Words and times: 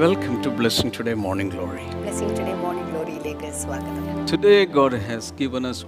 Welcome 0.00 0.40
to 0.42 0.50
Blessing 0.50 0.90
Today 0.96 1.14
Morning 1.22 1.48
Glory. 1.54 1.82
Blessing 2.02 2.34
Today 2.38 2.52
Morning 2.62 2.88
ഗ്ലോറിയിലേക്ക് 2.90 3.48
സ്വാഗതം 3.62 3.96
Today, 4.32 4.58
God 4.78 4.92
has 5.08 5.24
given 5.40 5.62
us 5.70 5.78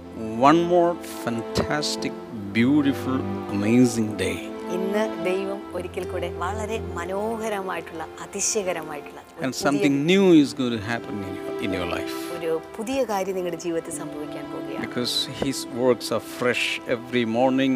one 0.43 0.59
more 0.73 0.89
fantastic, 1.23 2.13
beautiful, 2.57 3.15
amazing 3.55 4.09
day. 4.23 4.35
ഇന്ന് 4.75 5.03
ദൈവം 5.29 5.59
ഒരിക്കൽ 5.77 6.05
കൂടെ 6.13 6.29
വളരെ 6.43 6.77
മനോഹരമായിട്ടുള്ള 6.99 8.03
അതിശയകരമായിട്ടുള്ള 8.25 9.19
And 9.45 9.55
something 9.65 9.95
new 10.11 10.25
is 10.43 10.51
going 10.61 10.75
to 10.77 10.83
happen 10.91 11.15
in 11.27 11.33
your, 11.39 11.55
in 11.65 11.71
your 11.79 11.87
life. 11.95 12.15
ഒരു 12.37 12.51
പുതിയ 12.77 12.99
കാര്യം 13.13 13.37
നിങ്ങളുടെ 13.39 13.61
ജീവിതത്തിൽ 13.65 13.95
സംഭവിക്കാൻ 14.03 14.45
പോവുകയാണ് 14.53 14.85
Because 14.87 15.15
His 15.43 15.59
works 15.83 16.09
are 16.17 16.23
fresh 16.39 16.65
every 16.97 17.25
morning 17.39 17.75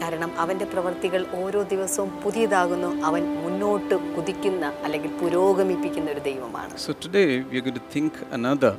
കാരണം 0.00 0.30
അവന്റെ 0.42 0.66
പ്രവൃത്തികൾ 0.72 1.22
ഓരോ 1.34 1.60
ദിവസവും 1.70 2.10
പുതിയതാകുന്നു 2.24 2.90
അവൻ 3.08 3.22
മുന്നോട്ട് 3.44 3.96
കുതിക്കുന്ന 4.16 4.72
അല്ലെങ്കിൽ 4.84 5.12
പുരോഗമിപ്പിക്കുന്ന 5.22 6.10
ഒരു 6.14 6.22
ദൈവമാണ് 6.30 6.72
So 6.78 6.92
today, 7.06 7.30
we 7.50 7.56
are 7.58 7.64
going 7.68 7.80
to 7.80 7.88
think 7.96 8.12
another 8.40 8.72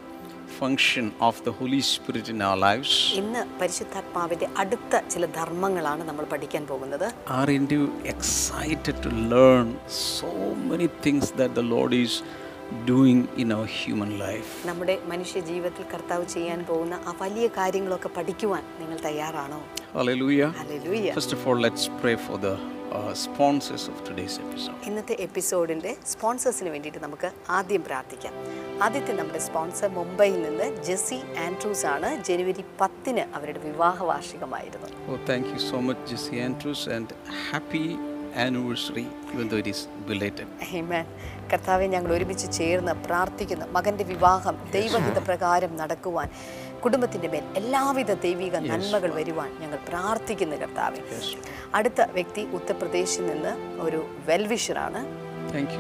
function 0.58 1.06
of 1.20 1.36
the 1.44 1.54
Holy 1.60 1.82
Spirit 1.94 2.28
in 2.30 2.40
our 2.42 2.58
lives. 2.60 2.92
ഇന്ന് 3.22 3.42
പരിശുദ്ധാത്മാവിന്റെ 3.60 4.48
അടുത്ത 4.62 5.02
ചില 5.14 5.26
ധർമ്മങ്ങളാണ് 5.40 6.04
നമ്മൾ 6.10 6.28
പഠിക്കാൻ 6.34 6.66
പോകുന്നത് 6.72 7.08
Aren't 7.40 7.72
you 7.72 7.86
excited 8.14 8.98
to 9.06 9.12
learn 9.34 9.68
so 10.12 10.32
many 10.72 10.90
things 11.06 11.26
that 11.42 11.54
the 11.54 11.66
Lord 11.74 11.94
is 12.06 12.14
doing 12.86 13.28
in 13.38 13.52
our 13.52 13.66
human 13.76 14.12
life? 14.20 14.50
നമ്മുടെ 14.66 14.96
മനുഷ്യ 15.08 15.40
ജീവിതത്തിൽ 15.42 15.86
കർത്താവ് 15.94 16.26
ചെയ്യാൻ 16.28 16.60
പോകുന്ന 16.66 16.96
ആ 17.08 17.14
വലിയ 17.22 17.48
കാര്യങ്ങളൊക്കെ 17.58 18.12
പഠിക്കുവാൻ 18.20 18.64
നിങ്ങൾ 18.82 19.00
തയ്യാറാണോ 19.02 19.62
Hallelujah. 19.94 20.50
First 21.14 21.34
of 21.34 21.44
all, 21.48 21.60
let's 21.60 21.86
pray 22.02 22.16
for 22.18 22.38
the 22.38 22.52
uh, 22.90 23.14
sponsors 23.16 23.84
of 23.88 23.98
today's 24.08 24.36
episode. 24.46 24.76
ഇന്നത്തെ 24.90 25.16
എപ്പിസോഡിന്റെ 25.26 25.92
സ്പോൺസേഴ്സിന് 26.12 26.70
വേണ്ടിയിട്ട് 26.74 27.02
നമുക്ക് 27.06 27.30
ആദ്യം 27.58 27.84
പ്രാർത്ഥിക്കാം 27.88 28.34
ആദ്യത്തെ 28.86 29.14
നമ്മുടെ 29.14 29.42
സ്പോൺസർ 29.48 29.90
മുംബൈയിൽ 29.98 30.40
നിന്ന് 30.48 30.68
ജെസ്സി 30.88 31.18
ആൻഡ്രൂസ് 31.46 31.86
ആണ് 31.94 32.10
ജനുവരി 32.30 32.66
പത്തിന് 32.82 33.26
അവരുടെ 33.38 33.62
വിവാഹ 33.68 33.98
വാർഷികമായിരുന്നു 34.12 34.90
Oh, 35.08 35.18
thank 35.26 35.46
you 35.54 35.62
so 35.72 35.80
much, 35.82 36.00
Jesse 36.12 36.38
Andrews, 36.42 36.84
and 36.98 37.10
happy 37.52 37.86
കർത്താവെ 41.54 41.88
ഞങ്ങൾ 41.88 42.14
ഒരുമിച്ച് 42.14 42.52
ചേർന്ന് 42.52 42.92
പ്രാർത്ഥിക്കുന്ന. 42.92 43.66
മകന്റെ 43.66 44.04
വിവാഹം 44.04 44.58
ദൈവഹിത 44.72 45.18
പ്രകാരം 45.20 45.78
നടക്കുവാൻ 45.78 46.30
കുടുംബത്തിന്റെ 46.84 47.28
മേൽ 47.28 47.44
എല്ലാവിധ 47.56 48.14
ദൈവിക 48.14 48.56
നന്മകൾ 48.56 49.14
വരുവാൻ 49.14 49.58
ഞങ്ങൾ 49.60 49.80
പ്രാർത്ഥിക്കുന്നു 49.88 50.56
കർത്താവെ. 50.56 50.98
അടുത്ത 51.74 52.02
വ്യക്തി 52.02 52.42
ഉത്തർപ്രദേശിൽ 52.42 53.28
നിന്ന് 53.28 53.82
ഒരു 53.82 54.08
വെൽവിഷറാണ് 54.26 55.28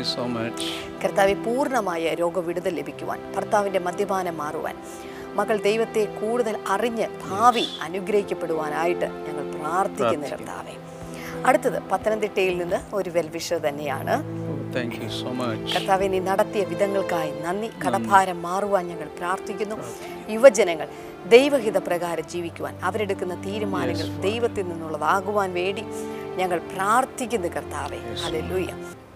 സോ 0.03 0.25
മച്ച് 0.25 1.03
കർത്താവെ 1.03 1.33
പൂർണമായ 1.33 2.13
രോഗവിടുതൽ 2.13 2.75
ലഭിക്കുവാൻ 2.75 3.33
ഭർത്താവിന്റെ 3.35 3.79
മദ്യപാനം 3.79 4.37
മാറുവാൻ 4.37 4.77
മകൾ 5.35 5.61
ദൈവത്തെ 5.61 6.05
കൂടുതൽ 6.05 6.63
അറിഞ്ഞ് 6.67 7.07
ഭാവി 7.29 7.65
അനുഗ്രഹിക്കപ്പെടുവാനായിട്ട് 7.81 9.05
ഞങ്ങൾ 9.05 9.59
പ്രാർത്ഥിക്കുന്നു. 9.59 10.27
കർത്താവെ. 10.27 10.76
അടുത്തത് 11.45 11.81
പത്തനംതിട്ടയിൽ 11.91 12.57
നിന്ന് 12.57 12.95
ഒരു 12.95 13.09
വെൽവിഷർ 13.09 13.57
തന്നെയാണ്. 13.57 14.15
കർത്താവിനെ 15.75 16.19
നടത്തിയ 16.19 16.63
വിധങ്ങൾക്കായി 16.63 17.31
നന്ദി. 17.41 17.69
കടഭാരം 17.83 18.41
മാറുവാൻ 18.41 18.87
ഞങ്ങൾ 18.87 19.07
പ്രാർത്ഥിക്കുന്നു. 19.19 19.77
യുവജനങ്ങൾ 20.29 20.87
ദൈവഹിത 21.29 21.77
പ്രകാരം 21.77 22.27
ജീവിക്കുവാൻ 22.29 22.75
അവരെടുക്കുന്ന 22.83 23.35
തീരുമാനങ്ങൾ 23.45 24.07
ദൈവത്തിൽ 24.21 24.65
നിന്നുള്ളതാകുവാൻ 24.69 25.53
വേണ്ടി 25.53 25.83
ഞങ്ങൾ 26.41 26.59
പ്രാർത്ഥിക്കുന്നു 26.73 27.47
കർത്താവെ. 27.47 27.99
ഹല്ലേലൂയ 28.23 28.67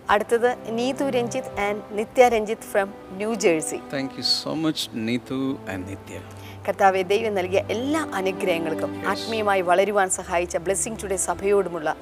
അടുത്തത് 0.10 0.50
Neethu 0.78 1.10
Ranjith 1.10 1.60
and 1.60 1.82
Nitya 1.98 2.28
Ranjith 2.28 2.70
from 2.72 2.94
New 3.12 3.34
Jersey 3.34 3.80
thank 3.94 4.16
you 4.18 4.22
so 4.22 4.54
much 4.54 4.90
Neethu 4.94 5.58
and 5.74 5.88
Nitya. 5.92 6.41
കർത്താവെ 6.68 7.02
ദൈവം 7.02 7.36
നൽകിയ 7.36 7.62
എല്ലാ 7.72 8.10
അനുഗ്രഹങ്ങൾക്കും 8.14 9.08
ആത്മീയമായി 9.08 9.62
വളരുവാൻ 9.62 10.10
സഹായിച്ച 10.10 10.58
ബ്ലെസ്സിങ് 10.58 10.98
ടുഡേ 11.04 11.16
സഭയോടുമുള്ള 11.16 11.96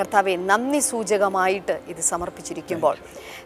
കർത്താവെ 0.00 0.36
നന്ദി 0.36 0.78
സൂചകമായിട്ട് 0.78 1.80
ഇത് 1.88 2.00
സമർപ്പിച്ചിരിക്കുമ്പോൾ. 2.00 2.96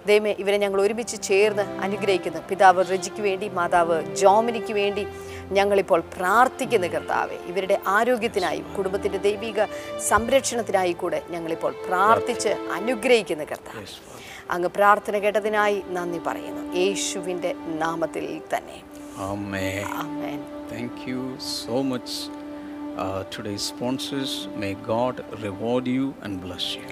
ദൈവമേ 0.07 0.37
ഇവരെ 0.39 0.57
ഞങ്ങൾ 0.57 0.81
ഒരുമിച്ച് 0.81 1.23
ചേർന്ന് 1.23 1.63
അനുഗ്രഹിക്കുന്നു. 1.63 2.41
പിതാവ് 2.49 2.85
റജിക്ക് 2.93 3.23
വേണ്ടി 3.23 3.49
മാതാവ് 3.49 4.17
ജോമിനിക്ക് 4.17 4.73
വേണ്ടി 4.73 5.07
ഞങ്ങളിപ്പോൾ 5.53 6.01
പ്രാർത്ഥിക്കുന്നു 6.01 6.87
കർത്താവെ. 6.87 7.39
ഇവരുടെ 7.47 7.81
ആരോഗ്യത്തിനായി 7.87 8.63
കുടുംബത്തിന്റെ 8.79 9.19
ദൈവിക 9.19 9.65
സംരക്ഷണത്തിനായി 10.09 10.93
കൂടെ 10.93 11.23
ഞങ്ങളിപ്പോൾ 11.31 11.75
പ്രാർത്ഥിച്ച് 11.87 12.49
അനുഗ്രഹിക്കുന്നു 12.49 13.45
കർത്താവ്. 13.45 13.87
അങ്ങ് 14.51 14.69
പ്രാർത്ഥന 14.69 15.19
കേട്ടതിനായി 15.19 15.83
നന്ദി 15.89 16.19
പറയുന്നു. 16.19 16.77
യേശുവിന്റെ 16.77 17.55
നാമത്തിൽ 17.67 18.41
തന്നെ. 18.57 18.83
Amen. 19.19 19.93
Amen 19.93 20.58
Thank 20.69 21.07
you 21.07 21.37
so 21.41 21.83
much, 21.83 22.11
uh, 22.97 23.25
today's 23.27 23.63
sponsors. 23.65 24.33
May 24.57 24.75
God 24.87 25.15
reward 25.43 25.87
you 25.89 26.07
and 26.23 26.41
bless 26.41 26.67
you. 26.77 26.87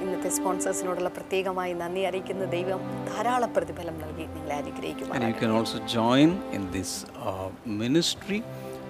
ഇന്നത്തെ 0.00 0.30
സ്പോൺസേഴ്സിനോടുള്ള 0.36 1.10
പ്രത്യേകമായി 1.16 1.72
നന്ദി 1.80 2.02
അറിയിക്കുന്ന 2.08 2.44
ദൈവം 2.54 2.80
ധാരാളം 3.08 3.50
പ്രതിഫലം 3.56 3.96
നൽകി 4.04 4.26
നിങ്ങളെ 4.34 4.54
And 4.54 4.60
you 4.60 4.62
അനുഗ്രഹിക്കുമാറാകട്ടെ 4.62 5.40
can 5.42 5.52
also 5.58 5.78
join 5.96 6.28
in 6.58 6.64
this 6.76 6.92
uh, 7.30 7.48
ministry 7.82 8.38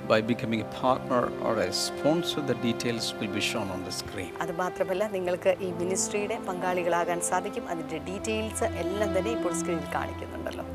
by 0.07 0.19
becoming 0.31 0.61
a 0.61 0.71
partner 0.83 1.23
or 1.47 1.55
a 1.59 1.71
sponsor. 1.85 2.41
The 2.51 2.59
details 2.67 3.07
will 3.21 3.33
be 3.39 3.45
shown 3.51 3.69
on 3.77 3.83
the 3.89 3.95
screen. 4.01 4.33
അത് 4.45 4.53
മാത്രമല്ല 4.63 5.05
നിങ്ങൾക്ക് 5.17 5.53
ഈ 5.67 5.71
മിനിസ്ട്രിയുടെ 5.83 6.39
പങ്കാളികളാകാൻ 6.51 7.21
സാധിക്കും 7.31 7.67
അതിന്റെ 7.75 8.01
ഡീറ്റെയിൽസ് 8.11 8.69
എല്ലാം 8.83 9.13
തന്നെ 9.19 9.33
ഇപ്പോൾ 9.39 9.55
സ്ക്രീനിൽ 9.63 9.89
കാണിക്കുന്നുണ്ടല്ലോ 9.99 10.67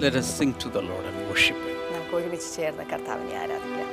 Let 0.00 0.14
us 0.16 0.28
sing 0.36 0.52
to 0.62 0.68
the 0.70 0.82
Lord 0.82 1.04
and 1.08 1.18
worship 1.30 1.58
Him. 1.64 1.79
ഒരുമിച്ച് 2.16 2.56
ചേർന്ന് 2.56 2.84
കർത്താവിനെ 2.92 3.36
ആരാധിക്കാം. 3.38 3.88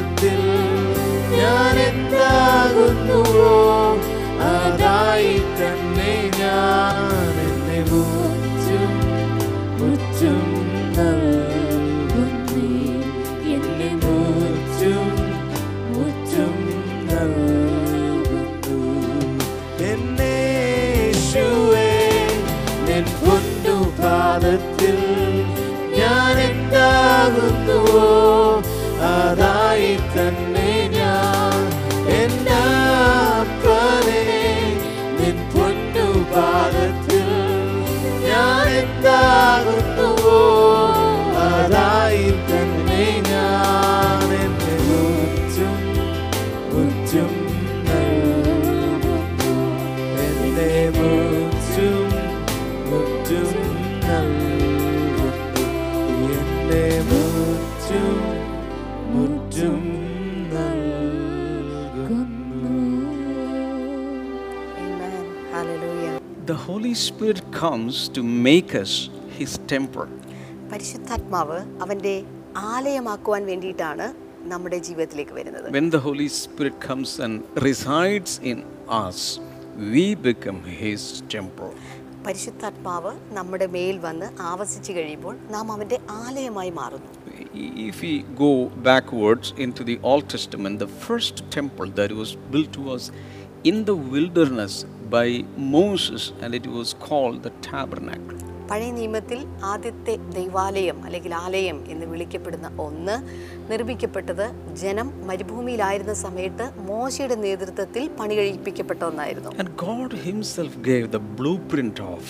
الدل 0.00 0.59
The 66.49 66.57
Holy 66.67 66.93
Spirit 66.95 67.41
comes 67.53 68.07
to 68.09 68.21
make 68.47 68.71
us 68.75 68.93
His 69.37 69.53
temple. 69.67 70.07
പരിശുദ്ധാത്മാവ് 70.71 71.57
അവൻ്റെ 71.83 72.13
ആലയമാക്കുവാൻ 72.73 73.43
വേണ്ടിയിട്ടാണ് 73.51 74.05
നമ്മുടെ 74.51 74.79
ജീവിതത്തിലേക്ക് 74.87 75.33
വരുന്നത് 75.39 75.67
When 75.77 75.89
the 75.89 76.01
Holy 76.07 76.27
Spirit 76.41 76.75
comes 76.87 77.11
and 77.25 77.35
resides 77.67 78.31
in 78.51 78.59
us, 79.03 79.19
we 79.93 80.05
become 80.27 80.59
His 80.81 81.03
temple. 81.35 81.71
പരിശുദ്ധാത്മാവ് 82.25 83.11
നമ്മുടെ 83.37 83.67
മേൽ 83.75 83.97
വന്ന് 84.05 84.27
ആവസിച്ചു 84.51 84.91
കഴിയുമ്പോൾ 84.97 85.35
നാം 85.55 85.67
അവൻ്റെ 85.75 85.99
ആലയമായി 86.21 86.73
മാറുന്നു 86.81 87.11
If 87.89 87.97
we 88.01 88.13
go 88.37 88.51
backwards 88.87 89.47
into 89.65 89.81
the 89.83 89.97
Old 90.11 90.25
Testament, 90.33 90.73
the 90.79 90.91
first 91.05 91.35
temple 91.57 91.87
that 91.99 92.11
was 92.21 92.31
built 92.53 92.75
was 92.89 93.03
in 93.63 93.77
the 93.89 93.95
wilderness 94.13 94.73
by 95.10 95.44
Moses, 95.70 96.32
and 96.40 96.54
it 96.54 96.66
was 96.68 96.94
called 97.00 97.40
the 97.42 97.52
tabernacle. 97.62 98.36
പഴയ 98.72 98.90
നിയമത്തിൽ 98.90 99.38
ആദ്യത്തെ 99.70 100.12
ദൈവാലയം 100.36 100.98
അല്ലെങ്കിൽ 101.06 101.32
ആലയം 101.36 101.78
എന്ന് 101.88 102.06
വിളിക്കപ്പെടുന്ന 102.06 102.68
ഒന്ന് 102.78 103.16
നിർമ്മിക്കപ്പെട്ടത് 103.70 104.44
ജനം 104.82 105.08
മരുഭൂമിയിലായിരുന്ന 105.28 106.14
സമയത്ത് 106.22 106.66
മോശയുടെ 106.88 107.36
നേതൃത്വത്തിൽ 107.36 108.04
പണി 108.20 108.36
കഴിപ്പിക്കപ്പെട്ട 108.36 109.02
ഒന്നായിരുന്നു 109.04 109.52
God 109.84 110.20
himself 110.26 110.78
gave 110.88 111.08
the 111.16 111.20
blue 111.40 111.50
blueprint 111.52 111.98
of 112.02 112.22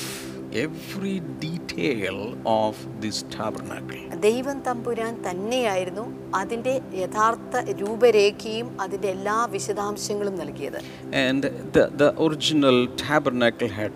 every 0.52 1.14
detail 1.40 2.16
of 2.60 2.74
this 3.02 3.22
tabernacle. 3.30 4.00
ദൈവം 4.20 4.58
തമ്പുരാൻ 4.60 5.14
തന്നെയായിരുന്നു 5.22 6.04
അതിന്റെ 6.34 6.74
യഥാർത്ഥ 6.94 7.54
രൂപരേഖയും 7.80 8.68
അതിന്റെ 8.80 9.08
എല്ലാ 9.08 9.38
വിശദാംശങ്ങളും 9.54 10.34
നൽകിയത് 10.34 10.78
And 11.24 11.42
the, 11.74 11.84
the 12.02 12.10
original 12.26 12.78
tabernacle 13.04 13.68
had 13.70 13.92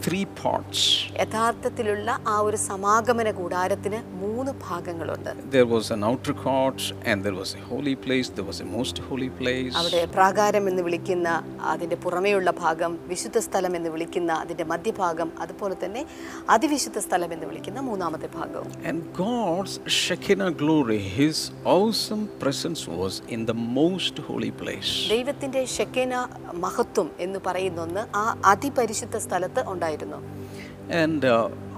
two, 0.00 0.20
parts. 0.38 0.86
യഥാർത്ഥത്തിലുള്ള 1.20 2.08
ആ 2.26 2.36
ഒരു 2.40 2.58
സമാഗമന 2.64 3.28
കൂടാരത്തിന് 3.38 3.98
മൂന്ന് 4.22 4.52
ഭാഗങ്ങളുണ്ട് 4.64 5.30
There 5.50 5.68
was 5.68 5.86
an 5.90 6.02
outer 6.04 6.34
court, 6.38 6.80
and 7.04 7.16
there 7.26 7.34
was 7.34 7.50
a 7.54 7.64
holy 7.70 7.94
place, 7.98 8.28
there 8.30 8.48
was 8.50 8.60
a 8.60 8.68
most 8.70 8.96
holy 9.08 9.30
place. 9.40 9.72
അവിടെ 9.80 10.02
പ്രാകാരം 10.14 10.64
എന്ന് 10.70 10.82
വിളിക്കുന്ന 10.82 11.28
അതിന്റെ 11.70 11.98
പുറമേയുള്ള 12.04 12.50
ഭാഗം 12.60 12.92
വിശുദ്ധ 13.08 13.38
സ്ഥലം 13.46 13.74
എന്ന് 13.78 13.92
വിളിക്കുന്ന 13.94 14.30
അതിന്റെ 14.42 14.66
മധ്യഭാഗം 14.72 15.28
അതുപോലെ 15.44 15.76
തന്നെ 15.82 16.02
അതിവിശുദ്ധ 16.48 16.98
സ്ഥലം 17.06 17.32
എന്ന് 17.36 17.48
വിളിക്കുന്ന 17.50 17.80
മൂന്നാമത്തെ 17.88 18.30
ഭാഗവും 18.38 18.70
And 18.90 19.00
God's 19.18 19.74
Shekinah 19.98 20.50
glory, 20.62 21.00
His 21.16 21.36
awesome 21.74 22.24
presence 22.40 22.82
was 22.94 23.14
in 23.28 23.42
the 23.46 23.58
most 23.74 24.14
holy 24.28 24.52
place. 24.54 24.92
ദൈവത്തിന്റെ 25.10 25.62
ഷെക്കേന 25.76 26.14
മഹത്വം 26.64 27.08
എന്ന് 27.24 27.38
പറയുന്ന 27.46 27.80
ഒന്ന് 27.82 28.02
ആ 28.16 28.24
അതിപരിശുദ്ധ 28.52 29.16
സ്ഥലത്ത് 29.24 29.60
ഉണ്ടായിരുന്നു 29.90 30.20
And 30.98 31.22
uh, 31.26 31.32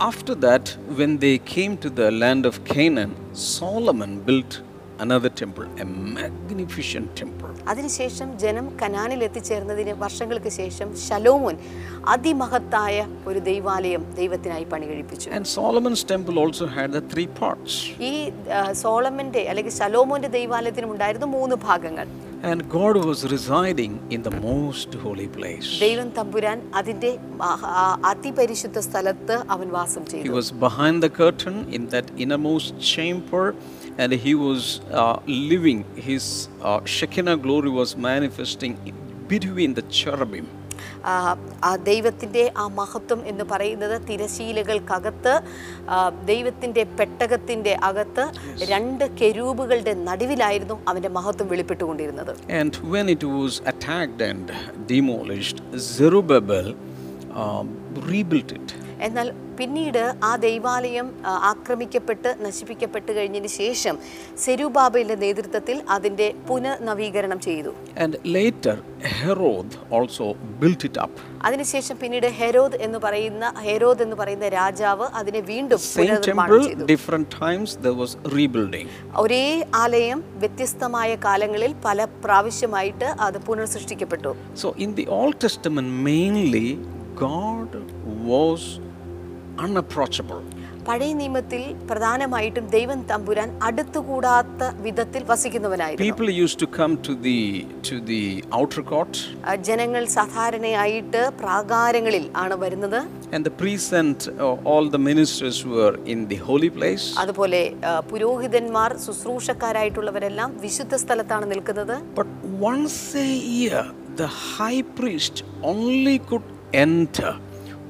after 0.09 0.35
that, 0.45 0.67
when 0.99 1.13
they 1.19 1.37
came 1.55 1.73
to 1.85 1.89
the 1.91 2.09
land 2.23 2.43
of 2.51 2.55
Canaan, 2.65 3.13
Solomon 3.55 4.13
built 4.27 4.53
another 4.99 5.31
temple, 5.41 5.65
a 5.85 5.87
magnificent 6.17 7.09
temple. 7.21 7.49
അതിനുശേഷം 7.71 8.29
ജനം 8.43 8.67
കനാനിൽ 8.81 9.21
എത്തിച്ചേർന്നതിന് 9.27 9.93
വർഷങ്ങൾക്ക് 10.03 10.51
ശേഷം 10.61 10.89
ശലോമോൻ 11.07 11.57
അതിമഹത്തായ 12.15 12.97
ഒരു 13.31 13.41
ദൈവാലയം 13.51 14.05
ദൈവത്തിനായി 14.21 14.67
പണി 14.73 14.87
കഴിപ്പിച്ചു 14.91 15.35
And 15.39 15.47
Solomon's 15.59 16.05
temple 16.15 16.39
also 16.45 16.67
had 16.79 16.91
the 16.99 17.05
three 17.13 17.29
parts. 17.43 17.75
ഈ 18.11 18.15
സോളമന്റെ 18.85 19.43
അല്ലെങ്കിൽ 19.53 19.77
ശലോമോന്റെ 19.81 20.31
ദൈവാലയത്തിനും 20.39 20.93
ഉണ്ടായിരുന്നു 20.97 21.31
മൂന്ന് 21.39 21.59
ഭാഗങ്ങൾ 21.69 22.09
And 22.44 22.60
God 22.70 22.96
was 23.06 23.20
residing 23.26 23.94
in 24.10 24.22
the 24.22 24.34
most 24.42 24.90
holy 25.04 25.28
place. 25.28 25.70
ദൈവം 25.80 26.10
തമ്പുരാൻ 26.18 26.58
അതിന്റെ 26.76 27.12
മഹ- 27.42 27.70
ആ 27.80 27.86
അതിപരിശുദ്ധ 28.06 28.80
സ്ഥലത്ത് 28.80 29.36
അവൻ 29.50 29.70
വാസം 29.70 30.04
He 30.04 30.12
ചെയ്തു 30.12 30.34
was 30.40 30.50
behind 30.66 30.98
the 31.06 31.12
curtain 31.22 31.58
in 31.78 31.86
that 31.90 32.08
innermost 32.18 32.68
chamber, 32.94 33.46
and 33.98 34.12
he 34.26 34.34
was 34.48 34.62
uh, 35.02 35.16
living. 35.54 35.80
His 36.10 36.26
uh, 36.62 36.80
Shekinah 36.96 37.38
glory 37.38 37.74
was 37.82 37.92
manifesting 38.10 38.76
between 39.28 39.74
the 39.74 39.86
cherubim. 40.00 40.48
ആ, 41.05 41.15
ദൈവത്തിന്റെ 41.83 42.53
ആ 42.57 42.67
മഹത്വം 42.75 43.21
എന്ന് 43.27 43.45
പറയുന്നത് 43.45 43.97
തിരശീലകൾക്കകത്ത് 44.09 45.35
ദൈവത്തിന്റെ 46.25 46.85
പെട്ടകത്തിന്റെ 46.99 47.75
അകത്ത് 47.83 48.25
രണ്ട് 48.69 49.05
കെരൂബുകളുടെ 49.21 49.95
നടുവിലായിരുന്നു 50.09 50.79
അവന്റെ 50.89 51.09
മഹത്വം 51.09 51.49
വെളിപ്പെട്ടുകൊണ്ടിരുന്നത് 51.49 52.33
and 52.61 52.77
when 52.93 53.09
it 53.09 53.25
was 53.33 53.55
attacked 53.67 54.21
and 54.23 54.47
demolished, 54.87 55.59
Zerubbabel 55.91 56.69
rebuilt 58.07 58.53
it. 58.53 58.69
എന്നാൽ 59.01 59.33
പിന്നീട് 59.59 60.15
ആ 60.25 60.37
ദൈവാലയം 60.37 61.07
ആക്രമിക്കപ്പെട്ട് 61.27 62.37
നശിപ്പിക്കപ്പെട്ട് 62.41 63.17
കഴിഞ്ഞതിന് 63.17 63.49
ശേഷം 63.49 63.99
സെരുബാബയിലെ 64.39 65.15
നേതൃത്വത്തിൽ 65.15 65.83
അതിന്റെ 65.89 66.35
പുനർനവീകരണം 66.49 67.41
ചെയ്തു. 67.41 67.71
And 67.99 68.19
later 68.27 68.77
also 69.93 70.33
built 70.33 70.87
it 70.87 71.01
up 71.01 71.47
അതിനുശേഷം 71.47 71.97
പിന്നീട് 72.03 72.27
ഹെരോദ് 72.27 72.75
എന്ന് 72.75 72.99
പറയുന്ന 72.99 73.53
ഹെരോദ് 73.59 74.03
എന്ന് 74.03 74.17
പറയുന്ന 74.17 74.49
രാജാവ് 74.49 75.07
അതിനെ 75.21 75.41
വീണ്ടും 75.41 75.79
was 78.01 78.17
rebuilding. 78.39 78.87
ഒരേ 79.17 79.65
ആലയം 79.75 80.25
വ്യത്യസ്തമായ 80.37 81.15
കാലങ്ങളിൽ 81.15 81.75
പല 81.85 82.05
പ്രാവശ്യമായിട്ട് 82.25 83.05
അത് 83.05 83.39
പുനർസൃഷ്ടിക്കപ്പെട്ടു. 83.39 84.37
So 84.57 84.75
in 84.79 84.95
the 84.95 85.07
Old 85.09 85.41
Testament 85.45 85.91
mainly 86.11 86.69
God 87.25 87.81
was 88.31 88.63
unapproachable. 89.65 90.43
പഴയ 90.87 91.13
നിയമത്തിൽ 91.19 91.63
പ്രധാനമായിട്ടും 91.89 92.65
ദൈവം 92.75 93.01
തമ്പുരാൻ 93.11 93.49
അടുത്തുകൂടാത്ത 93.67 94.63
വിധത്തിൽ 94.87 95.23
വസിക്കുന്നവനായിരുന്നു 95.31 96.07
People 96.07 96.31
used 96.45 96.59
to 96.65 96.69
come 96.79 96.93
to 97.09 97.13
the 97.27 97.39
to 97.89 97.97
the 98.11 98.23
outer 98.59 98.83
court, 98.91 99.13
ജനങ്ങൾ 99.69 100.03
സാധാരണയായിട്ട് 100.17 101.23
പ്രാകാരങ്ങളിൽ 101.43 102.25
ആണ് 102.45 102.57
വരുന്നത് 102.63 102.99
and 103.35 103.45
the 103.49 103.55
priests 103.61 103.93
and 104.01 104.17
uh, 104.29 104.71
all 104.71 104.87
the 104.97 105.03
ministers 105.11 105.59
were 105.75 105.95
in 106.15 106.21
the 106.33 106.39
holy 106.49 106.71
place. 106.79 107.05
അതുപോലെ 107.25 107.63
പുരോഹിതന്മാർ 108.13 108.93
ശുശ്രൂഷക്കാരായിട്ടുള്ളവരെല്ലാം 109.07 110.51
വിശുദ്ധ 110.65 110.95
സ്ഥലത്താണ് 111.05 111.47
നിൽക്കുന്നത് 111.53 111.95
But 112.21 112.31
once 112.73 112.99
a 113.27 113.31
year, 113.59 113.83
the 114.17 114.31
high 114.49 114.83
priest 114.99 115.37
only 115.75 116.19
could 116.31 116.49
enter 116.87 117.33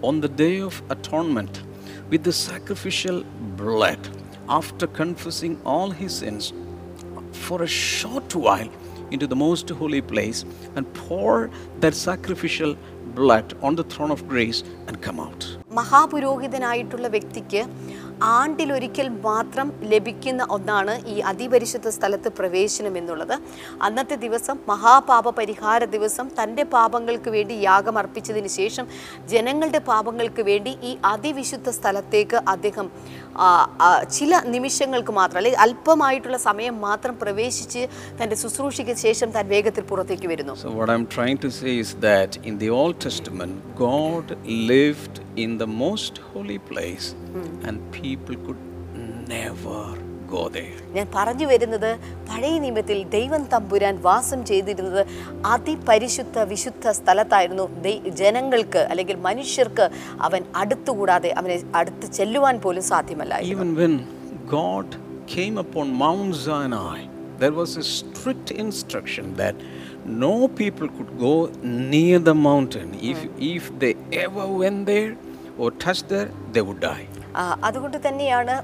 on 0.02 0.22
the 0.22 0.32
day 0.44 0.62
of 0.62 0.82
atonement 0.90 1.64
with 2.12 2.24
the 2.24 2.34
sacrificial 2.50 3.24
blood 3.62 4.02
after 4.50 4.86
confessing 5.02 5.54
all 5.66 5.90
his 6.02 6.14
sins 6.22 6.54
for 7.46 7.64
a 7.64 7.68
short 7.68 8.36
while 8.36 8.70
into 9.12 9.28
the 9.28 9.36
most 9.36 9.70
holy 9.70 10.02
place 10.02 10.46
and 10.76 10.86
pour 10.94 11.50
that 11.82 11.94
sacrificial 11.94 12.76
blood 13.16 13.48
on 13.62 13.76
the 13.76 13.84
throne 13.84 14.12
of 14.12 14.28
grace 14.28 14.60
and 14.88 14.96
come 15.02 15.20
out. 15.28 15.42
മഹാപുരോഹിതനായിട്ടുള്ള 15.72 17.08
വ്യക്തിക്ക് 17.08 17.62
ആണ്ടിലൊരിക്കൽ 18.29 19.07
മാത്രം 19.27 19.69
ലഭിക്കുന്ന 19.93 20.43
ഒന്നാണ് 20.57 20.95
ഈ 21.13 21.15
അതിപരിശുദ്ധ 21.31 21.89
സ്ഥലത്ത് 21.97 22.29
പ്രവേശനം 22.39 22.95
എന്നുള്ളത്. 23.01 23.35
അന്നത്തെ 23.87 24.17
ദിവസം 24.25 24.57
മഹാപാപ 24.69 25.31
പരിഹാര 25.39 25.85
ദിവസം 25.95 26.27
തന്റെ 26.41 26.65
പാപങ്ങൾക്ക് 26.75 27.31
വേണ്ടി 27.37 27.55
യാഗം 27.69 27.99
അർപ്പിച്ചതിന് 28.01 28.51
ശേഷം 28.59 28.87
ജനങ്ങളുടെ 29.33 29.81
പാപങ്ങൾക്ക് 29.91 30.45
വേണ്ടി 30.51 30.75
ഈ 30.91 30.93
അതിവിശുദ്ധ 31.13 31.71
സ്ഥലത്തേക്ക് 31.79 32.41
അദ്ദേഹം 32.55 32.89
ചില 34.19 34.41
നിമിഷങ്ങൾക്ക് 34.47 35.13
മാത്രം 35.13 35.39
അല്ലെങ്കിൽ 35.39 35.61
അല്പമായിട്ടുള്ള 35.61 36.39
സമയം 36.39 36.81
മാത്രം 36.81 37.15
പ്രവേശിച്ച് 37.17 37.83
തന്റെ 38.21 38.37
ശുശ്രൂഷയ്ക്ക് 38.37 38.97
ശേഷം 39.07 39.31
താൻ 39.31 39.47
വേഗത്തിൽ 39.49 39.85
പുറത്തേക്ക് 39.85 40.29
വരുന്നു 40.29 40.55
So, 40.55 40.71
what 40.81 40.91
I'm 40.91 41.07
trying 41.17 41.39
to 41.39 41.51
say 41.51 41.75
is 41.79 41.93
that 42.09 42.31
in 42.43 42.57
the 42.59 42.71
Old 42.81 42.99
Testament, 43.01 43.55
God 43.77 44.37
lived 44.73 45.17
in 45.37 45.59
the 45.59 45.67
most 45.67 46.19
holy 46.33 46.59
place, 46.71 47.09
and 47.67 47.77
people 47.93 48.37
could 48.47 48.63
never 49.29 49.83
go 49.87 49.99
there. 49.99 50.10
ഞാൻ 50.97 51.07
പറഞ്ഞു 51.15 51.47
വരുന്നത് 51.47 51.91
പഴയ 52.29 52.55
നിയമത്തിൽ 52.65 52.99
ദൈവം 53.17 53.43
തമ്പുരാൻ 53.53 53.97
വാസം 54.09 54.41
ചെയ്തിരുന്നത് 54.45 55.03
അതിപരിശുദ്ധ 55.53 56.39
വിശുദ്ധ 56.53 56.89
സ്ഥലത്തായിരുന്നു 57.01 57.67
ജനങ്ങൾക്ക് 58.23 58.83
അല്ലെങ്കിൽ 58.93 59.19
മനുഷ്യർക്ക് 59.29 59.87
അവൻ 60.29 60.43
അടുത്തുകൂടാതെ 60.63 61.33
അവനെ 61.43 61.59
അടുത്ത് 61.75 62.09
ചെല്ലുവാൻ 62.21 62.59
പോലും 62.61 62.87
സാധ്യമല്ലായിരുന്നു 62.93 63.57
Even 63.57 63.71
when 63.83 63.95
God 64.61 64.89
came 65.27 65.57
upon 65.59 65.87
Mount 66.05 66.35
Sinai, 66.37 67.01
there 67.39 67.53
was 67.53 67.77
a 67.77 67.85
strict 67.97 68.51
instruction 68.65 69.27
that 69.37 69.55
no 70.23 70.49
people 70.61 70.89
could 70.89 71.13
go 71.19 71.35
near 71.95 72.19
the 72.21 72.35
mountain. 72.35 72.89
If, 73.13 73.19
if 73.39 73.65
they 73.79 73.93
ever 74.25 74.47
went 74.63 74.87
there 74.87 75.13
or 75.59 75.71
touched 75.85 76.09
there, 76.09 76.31
they 76.53 76.63
would 76.63 76.81
die. 76.81 77.07
അതുകൊണ്ട് 77.65 77.99
തന്നെയാണ് 78.07 78.55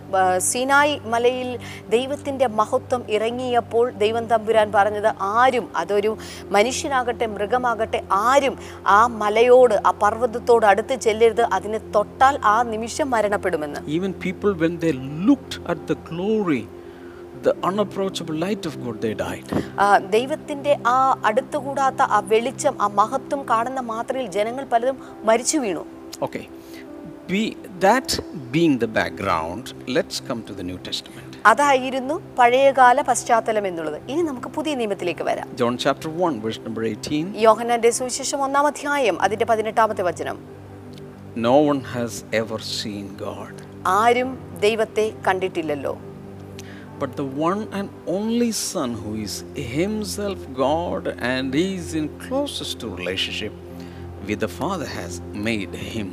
സിനായി 0.46 0.94
മലയിൽ 1.12 1.50
ദൈവത്തിന്റെ 1.90 2.46
മഹത്വം 2.58 3.02
ഇറങ്ങിയപ്പോൾ 3.16 3.86
ദൈവം 3.98 4.24
തമ്പുരാൻ 4.26 4.70
പറഞ്ഞത് 4.72 5.10
ആരും 5.34 5.66
അതൊരു 5.80 6.12
മനുഷ്യനാകട്ടെ 6.56 7.28
മൃഗമാകട്ടെ 7.34 8.00
ആരും 8.24 8.56
ആ 8.90 9.00
മലയോട് 9.20 9.76
ആ 9.82 9.92
പർവതത്തോട് 10.02 10.66
അടുത്ത് 10.66 10.96
ചെല്ലരുത് 11.06 11.44
അതിനെ 11.56 11.80
തൊട്ടാൽ 11.96 12.36
ആ 12.46 12.56
നിമിഷം 12.72 13.10
മരണപ്പെടുമെന്ന് 13.10 13.82
even 13.96 14.14
people 14.24 14.52
when 14.64 14.74
they 14.84 14.92
looked 15.28 15.60
at 15.66 15.86
the 15.88 15.96
glory 16.08 16.62
the 17.42 17.54
unapproachable 17.62 18.36
light 18.36 18.64
of 18.66 18.74
God, 18.82 18.96
they 19.00 19.12
died. 19.16 19.48
ആ, 19.78 19.86
ദൈവത്തിന്റെ 20.14 20.72
ആ 20.88 20.94
അടുത്തുകൂടാത്ത 21.28 22.02
ആ 22.10 22.20
വെളിച്ചം 22.30 22.74
ആ 22.80 22.88
മഹത്വം 22.96 23.40
കാണുന്ന 23.50 23.80
മാത്രയിൽ 23.90 24.28
ജനങ്ങൾ 24.36 24.66
പലതും 24.72 24.98
മരിച്ചു 25.24 25.58
വീണു 25.58 25.84
Okay. 26.20 26.42
Be, 27.28 27.56
that 27.80 28.20
being 28.52 28.78
the 28.78 28.86
background, 28.88 29.74
let's 29.88 30.20
come 30.20 30.42
to 30.44 30.52
the 30.54 30.62
New 30.62 30.78
Testament. 30.78 31.22
അതായിരുന്നു 31.50 32.14
പഴയകാല 32.38 32.98
പശ്ചാത്തലം 33.08 33.64
എന്നുള്ളത് 33.70 33.96
ഇനി 34.12 34.22
നമുക്ക് 34.28 34.48
പുതിയ 34.56 34.72
നിയമത്തിലേക്ക് 34.80 35.24
വരാം 35.28 35.48
John 35.60 35.74
chapter 35.84 36.08
1, 36.28 36.40
verse 36.44 36.58
number 36.66 36.82
18. 36.90 37.34
യോഹന്നാന്റെ 37.46 37.90
സുവിശേഷം 37.98 38.40
ഒന്നാം 38.46 38.66
അധ്യായം 38.70 39.16
അതിന്റെ 39.26 39.46
പതിനെട്ടാമത്തെ 39.50 40.04
വചനം 40.10 40.38
No 41.46 41.56
one 41.70 41.80
has 41.94 42.12
ever 42.42 42.58
seen 42.78 43.06
God. 43.26 43.54
ആരും 44.00 44.30
ദൈവത്തെ 44.66 45.06
കണ്ടിട്ടില്ലല്ലോ 45.26 45.94
But 47.00 47.10
the 47.22 47.28
one 47.48 47.62
and 47.78 47.88
only 48.16 48.50
Son, 48.70 48.92
who 49.02 49.10
is 49.26 49.34
Himself 49.78 50.38
God 50.66 51.04
and 51.32 51.54
is 51.64 51.88
in 52.00 52.06
closest 52.26 52.78
relationship 52.94 53.54
with 54.28 54.40
the 54.46 54.52
Father, 54.60 54.88
has 55.00 55.14
made 55.48 55.74
Him. 55.94 56.08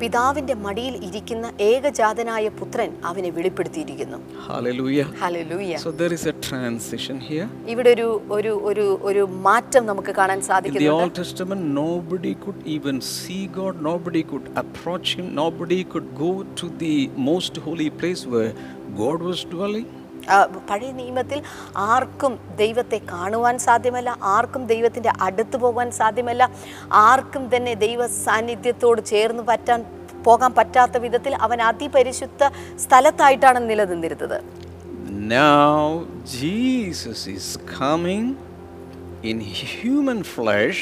പിതാവിന്റെ 0.00 0.54
മടിയിൽ 0.64 0.94
ഇരിക്കുന്ന 1.06 1.46
ഏകജാതനായ 1.68 2.48
പുത്രൻ 2.58 2.90
അവനെ 3.08 3.30
വെളിപ്പെടുത്തിയിരിക്കുന്നു 3.36 4.18
Hallelujah. 4.48 5.06
Hallelujah 5.22 5.72
So 5.84 5.90
there 6.00 6.12
is 6.18 6.24
a 6.32 6.36
transition 6.48 7.16
here. 7.30 7.46
ഇവിടെ 7.72 7.90
ഒരു 7.96 8.06
ഒരു 8.36 8.52
ഒരു 8.70 8.86
ഒരു 9.10 9.22
മാറ്റം 9.46 9.84
നമുക്ക് 9.90 10.14
കാണാൻ 10.20 10.40
സാധിക്കുന്നു 10.50 10.86
the 10.86 10.94
Old 10.98 11.14
Testament, 11.20 11.62
nobody 11.82 12.34
could 12.44 12.60
even 12.76 12.98
see 13.14 13.42
God, 13.58 13.76
nobody 13.90 14.22
could 14.32 14.48
approach 14.62 15.08
Him, 15.18 15.28
nobody 15.42 15.80
could 15.94 16.08
go 16.24 16.32
to 16.62 16.68
the 16.84 16.96
most 17.30 17.56
holy 17.66 17.90
place 18.02 18.24
where 18.34 18.52
God 19.02 19.20
was 19.30 19.40
dwelling. 19.54 19.88
പഴയ 20.68 20.90
നിയമത്തിൽ 21.00 21.38
ആർക്കും 21.94 22.32
ദൈവത്തെ 22.62 22.98
കാണുവാൻ 23.12 23.56
സാധ്യമല്ല 23.66 24.10
ആർക്കും 24.34 24.64
ദൈവത്തിന്റെ 24.66 25.12
അടുത്ത് 25.26 25.58
പോകാൻ 25.58 25.90
സാധ്യമല്ല 26.00 26.42
ആർക്കും 27.06 27.44
തന്നെ 27.54 27.74
ദൈവ 27.86 28.06
സാന്നിധ്യത്തോട് 28.24 29.02
ചേർന്ന് 29.12 29.44
പറ്റാൻ 29.50 29.80
പോകാൻ 30.22 30.52
പറ്റാത്ത 30.52 30.96
വിധത്തിൽ 30.98 31.32
അവൻ 31.46 31.58
അതിപരിശുദ്ധ 31.70 32.42
സ്ഥലത്തായിട്ടാണ് 32.86 33.60
നിലനിന്നിരുന്നത് 33.70 34.38
Now 35.30 36.06
Jesus 36.38 37.20
is 37.28 37.46
coming 37.78 38.24
in 39.22 39.38
human 39.40 40.22
flesh. 40.34 40.80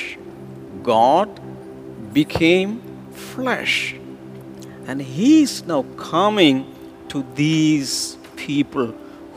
God 0.84 1.28
became 2.12 2.72
flesh. 3.28 3.74
And 4.88 5.00
He 5.14 5.42
is 5.42 5.54
now 5.66 5.82
coming 6.10 6.58
to 7.10 7.24
these 7.34 7.94
people 8.36 8.88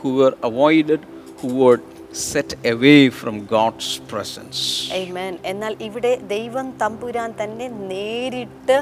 who 0.02 0.16
were 0.16 0.34
avoided, 0.42 1.06
who 1.38 1.54
were 1.54 1.80
set 2.12 2.54
away 2.64 3.08
from 3.10 3.46
God's 3.46 4.00
presence. 4.02 4.58
Amen. 4.92 5.32
എന്നാൽ 5.44 5.72
ഇവിടെ 5.80 6.12
ദൈവം 6.30 6.66
തമ്പുരാൻ 6.80 7.30
തന്നെ 7.40 7.66
നേരിട്ട് 7.90 8.76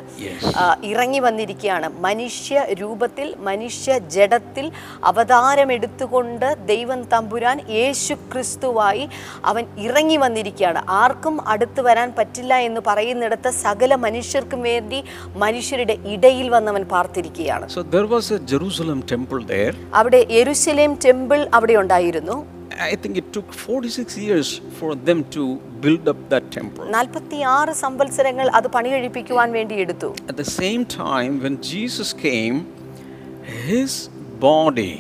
ഇറങ്ങി 0.91 1.21
വന്നിരിക്കുകയാണ് 1.21 1.89
മനുഷ്യ 2.01 2.65
രൂപത്തിൽ 2.81 3.29
മനുഷ്യ 3.43 3.99
ജഡത്തിൽ 4.17 4.67
അവതാരമെടുത്തുകൊണ്ട് 5.11 6.49
ദൈവം 6.67 7.03
തമ്പുരാൻ 7.13 7.59
യേശു 7.71 8.17
ക്രിസ്തുവായി 8.33 9.05
അവൻ 9.45 9.65
ഇറങ്ങി 9.79 10.19
വന്നിരിക്കുകയാണ് 10.25 10.83
ആർക്കും 11.01 11.37
അടുത്തു 11.47 11.83
വരാൻ 11.83 12.11
പറ്റില്ല 12.19 12.55
എന്ന് 12.69 12.83
പറയുന്നിടത്ത് 12.89 13.53
സകല 13.65 13.95
മനുഷ്യർക്കും 14.07 14.63
വേണ്ടി 14.63 15.01
മനുഷ്യരുടെ 15.37 15.97
ഇടയിൽ 16.15 16.49
വന്നവൻ 16.49 16.85
പാർത്തിരിക്കുകയാണ് 16.95 17.67
So 17.69 17.83
there 17.95 18.09
was 18.09 18.27
a 18.31 18.41
Jerusalem 18.53 19.01
temple 19.07 19.43
there. 19.47 19.75
അവിടെ 19.95 20.23
യെരുസലേം 20.33 20.95
ടെമ്പിൾ 21.05 21.43
അവിടെ 21.55 21.77
ഉണ്ടായിരുന്നു 21.77 22.37
I 22.90 22.96
think 22.96 23.18
it 23.18 23.28
took 23.32 23.48
46 23.54 24.18
years 24.18 24.48
for 24.80 24.96
them 25.08 25.20
to 25.30 25.44
build 25.82 26.08
up 26.08 26.20
that 26.30 26.46
temple. 26.52 26.86
നാൽപ്പത്തിയാറ് 26.96 27.74
സംവത്സരങ്ങൾ 27.84 28.48
അത് 28.58 28.68
പണികഴിപ്പിക്കുവാൻ 28.68 29.52
വേണ്ടി 29.58 29.76
എടുത്തു 29.86 30.10
At 30.32 30.38
the 30.44 30.50
same 30.62 30.84
time, 31.04 31.34
when 31.46 31.56
Jesus 31.74 32.10
came, 32.28 32.58
his 33.68 33.92
body 34.40 34.94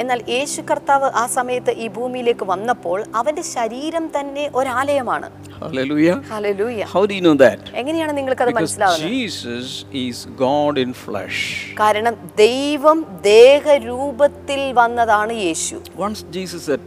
എന്നാൽ 0.00 0.20
യേശു 0.28 0.60
കർത്താവ് 0.62 1.08
ആ 1.14 1.24
സമയത്ത് 1.26 1.72
ഈ 1.76 1.88
ഭൂമിയിലേക്ക് 1.88 2.44
വന്നപ്പോൾ 2.44 2.98
അവന്റെ 3.14 3.44
ശരീരം 3.56 4.06
തന്നെ 4.16 4.50
ഒരാലയമാണ് 4.54 5.28
Hallelujah. 5.62 6.14
Hallelujah 6.30 6.84
How 6.92 7.02
do 7.06 7.14
you 7.14 7.24
know 7.26 7.34
that? 7.44 7.58
എങ്ങനെയാണ് 7.80 8.12
നിങ്ങൾക്ക് 8.18 8.44
അത് 8.46 8.52
മനസ്സിലാവുന്നത് 8.58 9.10
Jesus 9.16 9.66
is 10.04 10.16
God 10.38 10.74
in 10.84 10.92
flesh. 11.04 11.40
കാരണം 11.74 12.14
ദൈവം 12.36 13.00
ദേഹരൂപത്തിൽ 13.32 14.62
വന്നതാണ് 14.72 15.34
യേശു 15.46 15.78
Once 16.06 16.22
Jesus 16.30 16.62
said, 16.70 16.84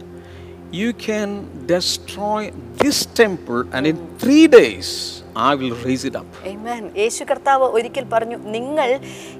You 0.74 0.92
can 0.92 1.30
destroy 1.66 2.40
this 2.76 3.06
temple, 3.06 3.60
and 3.72 3.86
in 3.86 3.96
three 4.18 4.46
days 5.34 5.44
I 5.50 5.54
will 5.54 5.74
raise 5.86 6.04
it 6.04 6.16
up. 6.16 6.26
Amen. 6.46 6.82
യേശു 7.02 7.22
കർത്താവ് 7.30 7.66
ഒരിക്കൽ 7.76 8.04
പറഞ്ഞു 8.14 8.36
നിങ്ങൾ 8.56 8.88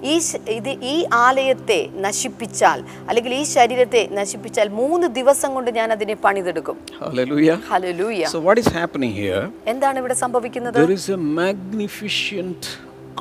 ഈ 0.02 0.14
ഇത് 0.58 0.70
ഈ 0.92 0.96
ആലയത്തെ 1.26 1.80
നശിപ്പിച്ചാൽ 2.06 2.78
അല്ലെങ്കിൽ 3.08 3.34
ഈ 3.40 3.42
ശരീരത്തെ 3.54 4.02
നശിപ്പിച്ചാൽ 4.20 4.68
മൂന്ന് 4.80 5.08
ദിവസം 5.18 5.54
കൊണ്ട് 5.54 5.70
ഞാൻ 5.70 5.90
അതിനെ 5.96 6.16
പണിതെടുക്കും 6.24 6.78
Hallelujah. 7.02 7.58
Hallelujah 7.72 8.22
So, 8.34 8.40
what 8.48 8.58
is 8.58 8.68
happening 8.80 9.12
here? 9.22 9.44
എന്താണ് 9.72 9.98
ഇവിടെ 10.02 10.16
സംഭവിക്കുന്നത് 10.24 10.80
There 10.80 10.96
is 11.00 11.06
a 11.08 11.20
magnificent 11.42 12.62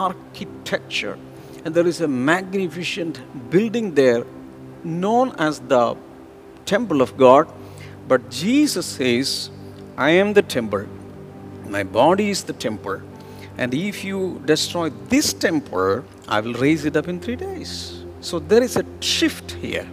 architecture 0.10 1.16
and 1.66 1.74
there 1.78 1.88
is 1.88 2.02
a 2.02 2.08
magnificent 2.08 3.16
building 3.52 3.94
there 3.96 4.24
known 5.04 5.32
as 5.40 5.60
the 5.74 5.84
temple 6.66 7.02
of 7.02 7.18
God. 7.18 7.46
But 8.08 8.30
Jesus 8.32 8.86
says, 8.86 9.50
I 9.98 10.12
am 10.12 10.34
the 10.34 10.42
temple, 10.42 10.86
my 11.70 11.84
body 11.84 12.30
is 12.30 12.44
the 12.44 12.54
temple, 12.54 13.02
and 13.58 13.74
if 13.74 14.04
you 14.04 14.42
destroy 14.46 14.90
this 15.10 15.34
temple, 15.34 16.04
I 16.28 16.40
will 16.40 16.54
raise 16.56 16.86
it 16.86 16.96
up 16.96 17.08
in 17.08 17.20
three 17.20 17.36
days. 17.38 17.72
So 18.22 18.40
there 18.40 18.64
is 18.64 18.76
a 18.78 18.86
shift 19.02 19.52
here. 19.64 19.86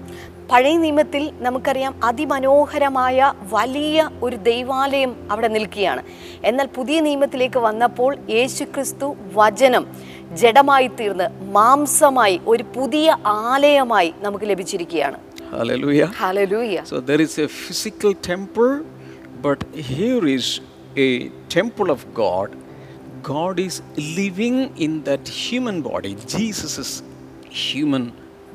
പഴയ 0.50 0.76
നിയമത്തിൽ 0.84 1.24
നമുക്കറിയാം 1.46 1.92
അതിമനോഹരമായ 2.06 3.18
വലിയ 3.52 3.98
ഒരു 4.26 4.36
ദൈവാലയം 4.48 5.12
അവിടെ 5.32 5.48
നിൽക്കുകയാണ് 5.56 6.02
എന്നാൽ 6.48 6.68
പുതിയ 6.78 6.96
നിയമത്തിലേക്ക് 7.08 7.60
വന്നപ്പോൾ 7.66 8.10
യേശുക്രിസ്തു 8.36 9.08
വചനം 9.36 9.84
ജഡമായി 10.40 10.88
തീർന്ന് 11.00 11.26
മാംസമായി 11.58 12.38
ഒരു 12.52 12.64
പുതിയ 12.78 13.16
ആലയമായി 13.50 14.12
നമുക്ക് 14.26 14.48
ലഭിച്ചിരിക്കുകയാണ് 14.52 15.18
Hallelujah. 15.52 16.06
Hallelujah. 16.14 16.82
So 16.86 17.00
there 17.00 17.20
is 17.20 17.36
a 17.38 17.48
physical 17.48 18.14
temple, 18.14 18.74
but 19.42 19.62
here 19.90 20.24
is 20.26 20.60
a 20.96 21.10
temple 21.48 21.90
of 21.90 22.12
God. 22.14 22.56
God 23.24 23.58
is 23.60 23.82
living 24.16 24.56
in 24.78 25.02
that 25.04 25.28
human 25.40 25.82
body. 25.82 26.12
Jesus 26.28 26.78
is 26.78 26.96
human 27.64 28.04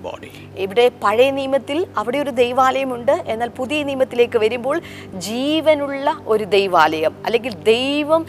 body. 0.02 0.32
ഇവിടെ 0.64 0.86
പഴയ 1.04 1.30
നിയമത്തിൽ 1.32 1.78
അവിടെ 2.00 2.18
ഒരു 2.24 2.32
ദൈവാലയമുണ്ട് 2.40 3.14
എന്നാൽ 3.32 3.50
പുതിയ 3.60 3.80
നിയമത്തിലേക്ക് 3.90 4.38
വരുമ്പോൾ 4.44 4.78
ജീവനുള്ള 5.28 6.08
ഒരു 6.34 6.46
ദൈവാലയം 6.56 7.14
അല്ലെങ്കിൽ 7.26 7.54
ദൈവം 7.72 8.22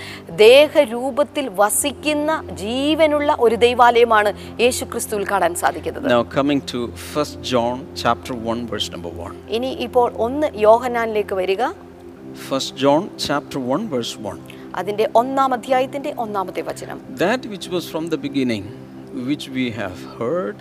ദേഹരൂപത്തിൽ 0.46 1.46
വസിക്കുന്ന 1.60 2.30
ജീവനുള്ള 2.64 3.36
ഒരു 3.46 3.58
ദൈവാലയമാണ് 3.66 4.32
യേശു 4.64 4.84
ക്രിസ്തുവിൽ 4.92 5.26
കാണാൻ 5.32 5.54
സാധിക്കുന്നത് 5.64 6.08
Now 6.08 6.22
coming 6.38 6.62
to 6.72 6.80
1 7.16 7.50
John 7.52 7.76
chapter 8.02 8.34
1 8.54 8.70
verse 8.72 8.90
number 8.94 9.12
1. 9.26 9.34
ഇനി 9.56 9.72
ഇപ്പോൾ 9.88 10.08
ഒന്ന് 10.26 10.50
യോഹനാനിലേക്ക് 10.68 11.36
വരിക 11.42 11.62
1 12.34 12.76
John 12.76 13.10
chapter 13.18 13.58
1 13.58 13.88
verse 13.88 14.16
1. 14.18 14.40
അതിന്റെ 14.78 15.04
ഒന്നാം 15.14 15.50
അധ്യായത്തിന്റെ 15.56 16.10
ഒന്നാമത്തെ 16.24 16.62
വചനം 16.62 16.98
That 17.18 17.42
which 17.52 17.66
was 17.68 17.84
from 17.92 18.04
the 18.14 18.18
beginning, 18.18 18.64
which 19.28 19.44
we 19.48 19.66
have 19.80 19.98
heard, 20.18 20.56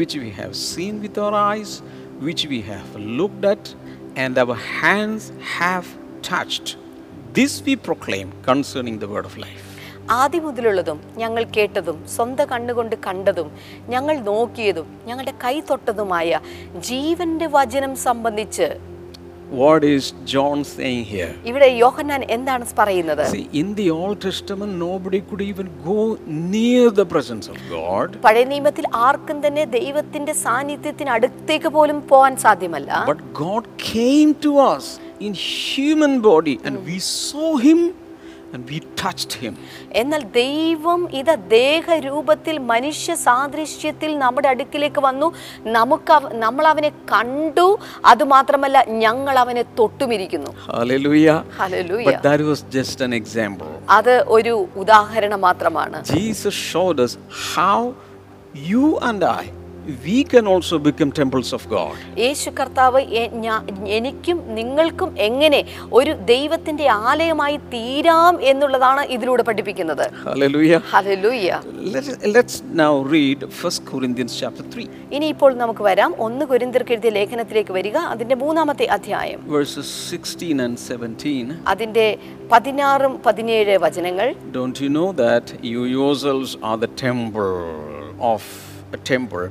which 0.00 0.14
we 0.22 0.30
have 0.40 0.54
seen 0.70 0.94
with 1.04 1.16
our 1.24 1.34
eyes, 1.52 1.72
which 2.20 2.42
we 2.52 2.60
have 2.72 2.88
looked 3.18 3.44
at, 3.44 3.64
and 4.16 4.34
our 4.44 4.56
hands 4.80 5.24
have 5.58 5.86
touched. 6.30 6.68
This 7.34 7.52
we 7.66 7.74
proclaim 7.88 8.28
concerning 8.50 8.96
the 8.98 9.10
word 9.14 9.28
of 9.30 9.36
life. 9.46 9.62
ആദ്യം 10.20 10.42
മുതലുള്ളതും 10.42 10.98
ഞങ്ങൾ 11.16 11.42
കേട്ടതും 11.56 11.98
സ്വന്തം 12.14 12.46
കണ്ണുകൊണ്ട് 12.52 12.96
കണ്ടതും 13.06 13.48
ഞങ്ങൾ 13.88 14.16
നോക്കിയതും 14.30 14.86
ഞങ്ങളുടെ 15.08 15.34
കൈ 15.44 15.54
തൊട്ടതുമായ 15.68 16.30
ജീവന്റെ 16.88 17.46
വചനം 17.56 17.92
സംബന്ധിച്ച് 18.06 18.66
What 19.52 19.84
is 19.84 20.04
John 20.24 20.58
saying 20.66 21.02
here? 21.04 21.32
ഇവിടെ 21.50 21.66
യോഹന്നാൻ 21.84 22.20
എന്താണ് 22.36 22.66
പറയുന്നത് 22.78 23.24
See, 23.32 23.42
in 23.60 23.68
the 23.80 23.86
Old 23.96 24.18
Testament, 24.26 24.72
nobody 24.84 25.20
could 25.28 25.42
even 25.48 25.66
go 25.88 25.98
near 26.54 26.84
the 27.00 27.06
presence 27.12 27.46
of 27.52 27.58
God. 27.74 28.08
പഴയ 28.26 28.44
നിയമത്തിൽ 28.52 28.86
ആർക്കും 29.08 29.40
തന്നെ 29.44 29.64
ദൈവത്തിന്റെ 29.76 30.34
സാന്നിധ്യത്തിന് 30.44 31.12
അടുത്തേക്ക് 31.16 31.72
പോലും 31.76 31.98
പോകാൻ 32.12 32.36
സാധ്യമല്ല 32.44 32.90
But 33.12 33.20
God 33.44 33.66
came 33.92 34.32
to 34.46 34.52
us 34.72 34.86
in 35.26 35.34
human 35.66 36.14
body 36.30 36.56
and 36.64 36.76
we 36.88 36.96
saw 37.20 37.50
him 37.66 37.80
എന്നാൽ 40.00 40.22
ദൈവം 40.22 41.08
ഇത് 41.12 41.34
ദേഹരൂപത്തിൽ 41.50 42.58
മനുഷ്യ 42.58 43.14
സാദൃശ്യത്തിൽ 43.14 44.18
നമ്മുടെ 44.18 44.48
അടുക്കിലേക്ക് 44.48 45.00
വന്നു. 45.00 45.32
നമുക്ക് 45.60 46.34
നമ്മൾ 46.34 46.66
അവനെ 46.66 46.88
കണ്ടു. 47.12 47.78
അത് 48.04 48.24
മാത്രമല്ല 48.24 48.84
ഞങ്ങൾ 48.88 49.38
അവനെ 49.38 49.62
തൊട്ടുമിരിക്കുന്നു. 49.62 50.50
Hallelujah. 50.68 51.38
Hallelujah 51.58 52.04
But 52.04 52.22
that 52.22 52.40
was 52.50 52.60
just 52.78 53.00
an 53.00 53.12
example. 53.12 53.72
അത് 53.90 54.24
ഒരു 54.28 54.68
ഉദാഹരണം 54.76 55.40
മാത്രമാണ്. 55.40 56.04
Jesus 56.04 56.54
showed 56.72 57.00
us 57.06 57.12
how 57.56 57.94
you 58.70 58.98
and 59.08 59.24
I 59.24 59.44
we 60.04 60.22
can 60.24 60.46
also 60.46 60.78
become 60.78 61.10
temples 61.20 61.52
of 61.52 61.62
God. 61.68 61.96
യേശു 62.16 62.50
കർത്താവ് 62.50 63.00
എനിക്കും 63.98 64.38
നിങ്ങൾക്കും 64.58 65.10
എങ്ങനെ 65.28 65.60
ഒരു 65.92 66.12
ദൈവത്തിന്റെ 66.32 66.86
ആലയമായി 67.08 67.56
തീരാം 67.74 68.34
എന്നുള്ളതാണ് 68.52 69.02
ഇതിലൂടെ 69.16 69.42
പഠിപ്പിക്കുന്നത്. 69.42 70.04
Hallelujah 70.28 71.60
Let's, 71.94 72.10
let's 72.36 72.56
now 72.82 72.92
read 73.14 73.38
1 73.42 73.78
Corinthians 73.90 74.34
chapter 74.40 74.64
3, 74.74 74.88
ഇനിയിപ്പോൾ 75.16 75.52
നമുക്ക് 75.62 75.82
വരാം. 75.88 76.10
ഒന്ന് 76.26 76.44
കൊരിന്ത്യർക്ക് 76.46 76.92
എഴുതിയ 76.96 77.10
ലേഖനത്തിലേക്ക് 77.18 77.72
വരിക. 77.78 77.96
അതിന്റെ 78.12 78.34
മൂന്നാമത്തെ 78.34 78.86
അധ്യായം. 78.96 79.40
Verses 79.58 79.88
16 80.10 80.60
and 80.66 80.76
17. 80.88 81.56
അതിന്റെ 81.72 82.06
പതിനാറും 82.52 83.14
പതിനേഴ് 83.26 83.76
വചനങ്ങൾ. 83.86 84.28
Don't 84.58 84.78
you 84.84 84.90
know 84.98 85.10
that 85.24 85.46
you 85.72 85.82
yourselves 85.98 86.50
are 86.68 86.78
the 86.84 86.92
temple 87.06 87.54
of 88.32 88.42
a 88.92 89.00
temple? 89.12 89.44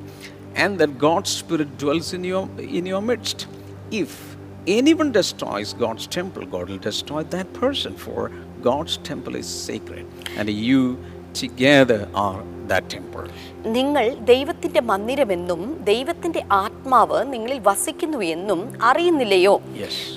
And 0.55 0.77
that 0.79 0.97
God's 0.97 1.29
Spirit 1.29 1.77
dwells 1.77 2.13
in 2.13 2.23
your, 2.23 2.49
in 2.59 2.85
your 2.85 3.01
midst? 3.01 3.47
If 3.91 4.35
anyone 4.67 5.11
destroys 5.11 5.73
God's 5.73 6.07
temple, 6.07 6.45
God 6.45 6.69
will 6.69 6.77
destroy 6.77 7.23
that 7.23 7.53
person, 7.53 7.95
for 7.95 8.31
God's 8.61 8.97
temple 8.97 9.35
is 9.35 9.47
sacred, 9.47 10.05
and 10.37 10.49
you 10.49 10.97
together 11.33 12.07
are 12.15 12.43
that 12.67 12.89
temple. 12.89 13.25
നിങ്ങൾ 13.65 14.15
ദൈവത്തിന്റെ 14.15 14.81
മന്ദിരമെന്നും 14.81 15.83
ദൈവത്തിന്റെ 15.83 16.45
ആത്മാവ് 16.51 17.33
നിങ്ങളിൽ 17.33 17.59
വസിക്കുന്നു 17.59 18.17
എന്നും 18.17 18.59
അറിയുന്നില്ലയോ. 18.81 19.61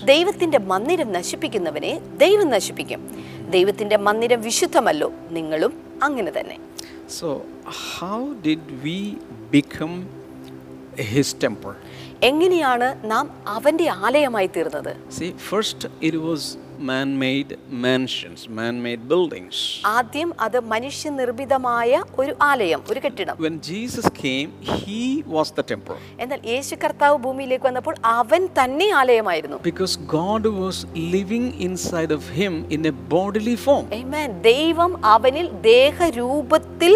ദൈവത്തിന്റെ 0.04 0.58
മന്ദിരം 0.58 1.12
നശിപ്പിക്കുന്നവനെ 1.12 2.00
ദൈവം 2.16 2.50
നശിപ്പിക്കും 2.50 3.00
ദൈവത്തിന്റെ 3.50 3.96
മന്ദിരം 3.96 4.40
വിശുദ്ധമല്ലോ 4.40 5.12
നിങ്ങളും 5.30 5.74
അങ്ങനെ 6.02 6.30
തന്നെ 6.30 6.58
so 7.08 7.28
how 7.98 8.20
did 8.46 8.62
we 8.84 8.98
become 9.50 9.96
His 10.96 11.32
temple? 11.34 11.74
എങ്ങനെയാണ് 12.22 12.88
നാം 13.04 13.24
അവന്റെ 13.46 13.88
ആലയമായി 14.06 14.50
തീർന്നത് 14.56 14.92
See, 15.10 15.32
first 15.50 15.80
it 16.00 16.16
was 16.28 16.42
man 16.90 17.08
made 17.18 17.50
mansions, 17.84 18.38
man 18.58 18.74
made 18.86 19.02
buildings. 19.12 19.56
ആദ്യം 19.98 20.30
അത് 20.40 20.58
മനുഷ്യനിർമ്മിതമായ 20.72 21.90
ഒരു 22.18 22.32
ആലയം 22.42 22.80
ഒരു 22.90 23.00
കെട്ടിടം 23.04 23.34
When 23.38 23.56
Jesus 23.70 24.06
came, 24.24 24.48
He 24.78 25.02
was 25.36 25.50
the 25.58 25.64
temple. 25.72 25.98
എന്നാൽ 26.22 26.40
യേശു 26.52 26.74
കർത്താവ് 26.84 27.18
ഭൂമിയിലേക്ക് 27.26 27.64
വന്നപ്പോൾ 27.64 27.96
അവൻ 28.18 28.42
തന്നെ 28.58 28.88
ആലയമായിരുന്നു 29.00 29.58
Because 29.70 29.94
God 30.18 30.46
was 30.64 30.78
living 31.16 31.46
inside 31.68 32.12
of 32.18 32.24
him 32.40 32.54
in 32.70 32.82
a 32.86 32.94
bodily 33.14 33.56
form. 33.66 33.86
Amen. 34.00 34.28
ദൈവം 34.52 34.92
അവനിൽ 35.14 35.48
ദേഹരൂപത്തിൽ 35.72 36.92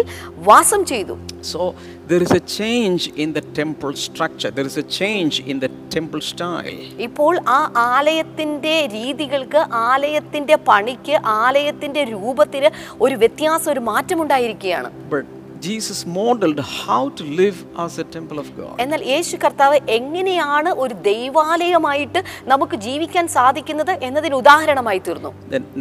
വാസം 0.49 0.85
ചെയ്തു 0.85 1.15
So 1.41 1.75
there 2.07 2.21
is 2.21 2.31
a 2.31 2.39
change 2.39 3.07
in 3.15 3.33
the 3.33 3.41
temple 3.53 3.93
structure, 3.93 4.51
there 4.51 4.65
is 4.65 4.77
a 4.77 4.83
change 4.83 5.39
in 5.41 5.59
the 5.59 5.69
temple 5.89 6.21
style. 6.21 6.81
ഇപ്പോൾ 6.99 7.33
ആ 7.49 7.59
ആലയത്തിന്റെ 7.87 8.75
രീതികൾക്ക് 8.97 9.61
ആലയത്തിന്റെ 9.89 10.55
പണിക്ക് 10.69 11.15
ആലയത്തിന്റെ 11.39 12.03
രൂപത്തിന് 12.13 12.71
ഒരു 13.01 13.15
വ്യത്യാസം 13.15 13.71
ഒരു 13.71 13.83
മാറ്റമുണ്ടായിരിക്കുകയാണ് 13.91 14.91
But 15.09 15.25
Jesus 15.61 16.05
modeled 16.05 16.59
how 16.59 17.09
to 17.09 17.23
live 17.23 17.65
as 17.77 17.99
a 17.99 18.05
temple 18.15 18.39
of 18.43 18.47
God. 18.59 18.75
എന്നാൽ 18.83 19.01
യേശു 19.11 19.35
കർത്താവ് 19.43 19.77
എങ്ങനെയാണ് 19.95 20.69
ഒരു 20.83 20.95
ദൈവാലയമായിട്ട് 21.07 22.19
നമുക്ക് 22.51 22.75
ജീവിക്കാൻ 22.85 23.25
സാധിക്കുന്നത് 23.35 23.91
എന്നതിന് 24.07 24.35
ഉദാഹരണമായി 24.43 25.01
തീർന്നു 25.07 25.31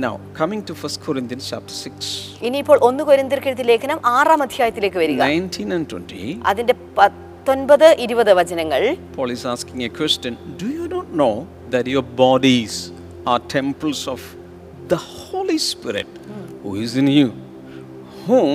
now 0.07 0.15
coming 0.41 0.63
to 0.71 0.75
1 0.89 1.05
Corinthians 1.07 1.45
chapter 1.53 1.75
6, 1.91 2.09
ഇനിയിപ്പോൾ 2.49 2.79
ഒന്ന് 2.89 3.05
കൊരിന്തിർക്കെഴുതി 3.09 3.67
ലേഖനം 3.71 4.01
ആറാം 4.17 4.43
അധ്യായത്തിലേക്ക് 4.47 5.01
വരിക 5.05 5.21
19 5.29 5.77
and 5.77 5.87
20, 5.95 6.35
അതിന്റെ 6.53 6.77
പത്തൊൻപത് 6.99 7.89
ഇരുപത് 8.07 8.33
വചനങ്ങൾ 8.41 8.83
Paul 9.19 9.33
is 9.37 9.45
asking 9.55 9.81
a 9.91 9.93
question 10.01 10.33
Do 10.63 10.71
you 10.79 10.89
not 10.97 11.09
know 11.21 11.35
that 11.77 11.87
your 11.95 12.07
bodies 12.25 12.75
are 13.33 13.41
temples 13.59 14.03
of 14.17 14.21
the 14.93 15.01
Holy 15.21 15.61
Spirit 15.71 16.11
who 16.63 16.73
is 16.85 16.93
in 17.03 17.09
you, 17.19 17.29
whom 18.27 18.53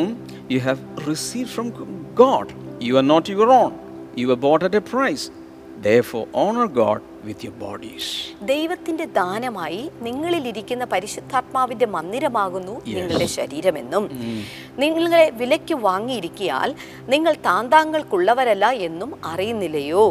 you 0.53 0.59
have 0.59 0.81
received 1.07 1.49
from 1.49 1.67
God? 2.15 2.47
You 2.81 2.97
are 2.97 3.07
not 3.13 3.29
your 3.29 3.49
own, 3.51 3.73
you 4.15 4.27
were 4.27 4.41
bought 4.45 4.63
at 4.63 4.75
a 4.75 4.85
price. 4.93 5.25
Therefore, 5.81 6.27
honor 6.33 6.67
God 6.81 6.99
with 7.27 7.39
your 7.45 7.55
bodies. 7.63 8.05
ദൈവത്തിന്റെ 8.45 9.05
ദാനമായി 9.17 9.81
നിങ്ങളിൽ 10.01 10.43
ഇരിക്കുന്ന 10.47 10.85
പരിശുദ്ധാത്മാവിന്റെ 10.85 11.87
മന്ദിരമാകുന്നു 11.95 12.75
നിങ്ങളുടെ 12.87 13.27
ശരീരമെന്നും 13.35 14.05
നിങ്ങളെ 14.83 15.23
വിലയ്ക്ക് 15.41 15.75
വാങ്ങിയിരിക്കിയാൽ 15.87 16.69
നിങ്ങൾ 17.13 17.35
താന്താങ്ങൾക്കുള്ളവരല്ല 17.47 18.71
എന്നും 18.87 19.11
അറിയുന്നില്ലയോ 19.31 20.05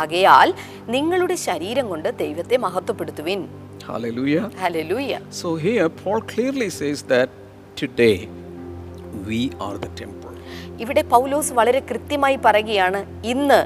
ആകയാൽ 0.00 0.48
നിങ്ങളുടെ 0.94 1.38
ശരീരം 1.48 1.88
കൊണ്ട് 1.88 2.10
ദൈവത്തെ 2.24 2.58
മഹത്വപ്പെടുത്തുവിൻ 2.66 3.42
Hallelujah. 3.90 4.44
Hallelujah 4.62 5.12
So, 5.42 5.48
here 5.66 5.86
Paul 6.02 6.20
clearly 6.32 6.68
says 6.80 7.00
that 7.14 7.28
today 7.76 8.16
we 9.28 9.40
are 9.60 9.76
the 9.78 9.92
temple. 10.02 10.26
ഇവിടെ 10.84 11.02
പൗലോസ് 11.12 11.52
വളരെ 11.58 11.80
കൃത്യമായി 11.90 12.36
പറയുകയാണ് 12.46 13.00
ഇന്ന് 13.32 13.60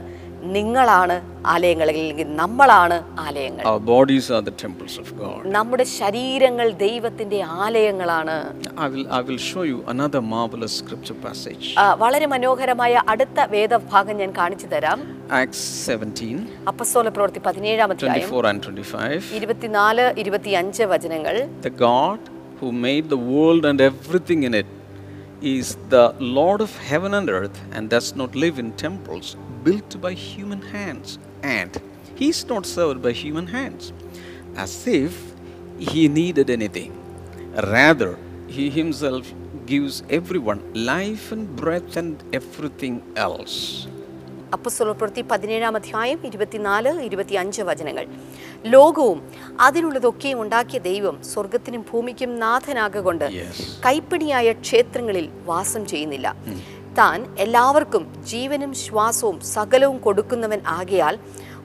നിങ്ങളാണ് 0.54 1.14
ആലയങ്ങൾ 1.52 1.87
അല്ലെങ്കിൽ 1.90 2.26
നമ്മളാണ് 2.40 2.96
ആലയങ്ങൾ 3.24 3.62
Our 3.70 3.80
bodies 3.92 4.26
are 4.37 4.42
the 4.48 4.54
temples 4.64 4.94
of 5.02 5.09
God. 5.22 5.38
നമ്മുടെ 5.57 5.85
ശരീരങ്ങൾ 6.00 6.66
ദൈവത്തിന്റെ 6.85 7.38
ആലയങ്ങളാണ് 7.64 8.35
I 8.85 8.88
will, 8.94 9.07
I 9.18 9.22
will 9.28 9.40
show 9.50 9.64
you 9.70 9.78
another 9.94 10.22
marvelous 10.35 10.74
scripture 10.83 11.18
passage. 11.26 11.64
വളരെ 12.04 12.28
മനോഹരമായ 12.35 13.02
അടുത്ത 13.14 13.46
വേദഭാഗം 13.54 14.16
ഞാൻ 14.22 14.33
കാണിച്ചു 14.40 14.68
തരാം 14.74 15.00
Acts 15.42 15.62
17, 15.88 16.44
അപ്പസ്തോല 16.72 17.09
പ്രവൃത്തി 17.16 17.42
പതിനേഴാം 17.48 17.90
അധ്യായം 17.96 18.28
24 18.28 18.52
and 18.52 18.62
25. 18.68 19.35
ഇരുപത്തിനാല് 19.40 20.07
ഇരുപത്തിയഞ്ച് 20.24 20.87
വചനങ്ങൾ 20.94 21.37
The 21.68 21.74
God 21.88 22.20
who 22.61 22.70
made 22.88 23.07
the 23.09 23.22
world 23.33 23.64
and 23.70 23.80
everything 23.90 24.42
in 24.50 24.54
it 24.62 24.68
is 25.40 25.77
the 25.88 26.14
Lord 26.18 26.61
of 26.61 26.77
heaven 26.79 27.14
and 27.14 27.29
earth 27.31 27.59
and 27.73 27.90
does 27.90 28.14
not 28.14 28.35
live 28.35 28.59
in 28.59 28.73
temples 28.73 29.37
built 29.64 30.01
by 30.01 30.12
human 30.12 30.62
hands. 30.62 31.18
And 31.42 31.70
he 32.14 32.29
is 32.29 32.47
not 32.47 32.66
served 32.66 33.03
by 33.03 33.12
human 33.12 33.47
hands 33.49 33.92
as 34.57 34.87
if 34.87 35.12
he 35.79 36.09
needed 36.09 36.51
anything. 36.51 36.92
Rather, 37.77 38.16
he 38.49 38.70
himself 38.70 39.33
gives 39.66 40.03
everyone 40.11 40.61
life 40.75 41.33
and 41.33 41.44
breath 41.57 41.97
and 41.97 42.23
everything 42.33 42.97
else. 43.16 43.57
അപ്പസ്തോല 44.57 44.90
പ്രവൃത്തി 44.99 45.23
പതിനേഴാം 45.31 45.77
അധ്യായം 45.79 46.18
ഇരുപത്തിനാല് 46.29 46.90
ഇരുപത്തിയഞ്ച് 47.07 47.62
വചനങ്ങൾ 47.68 48.05
ലോകവും 48.64 49.22
അതിനുള്ളതൊക്കെയും 49.61 50.40
ഉണ്ടാക്കിയ 50.40 50.79
ദൈവം 50.81 51.22
സ്വർഗത്തിനും 51.22 51.85
ഭൂമിക്കും 51.92 52.38
നാഥനാകൊണ്ട് 52.38 53.31
കൈപ്പണിയായ 53.87 54.53
ക്ഷേത്രങ്ങളിൽ 54.53 55.29
വാസം 55.44 55.87
ചെയ്യുന്നില്ല. 55.87 56.37
താൻ 56.98 57.27
എല്ലാവർക്കും 57.38 58.07
ജീവനും 58.24 58.74
ശ്വാസവും 58.74 59.40
സകലവും 59.40 60.00
കൊടുക്കുന്നവൻ 60.00 60.61
ആകയാൽ 60.66 61.18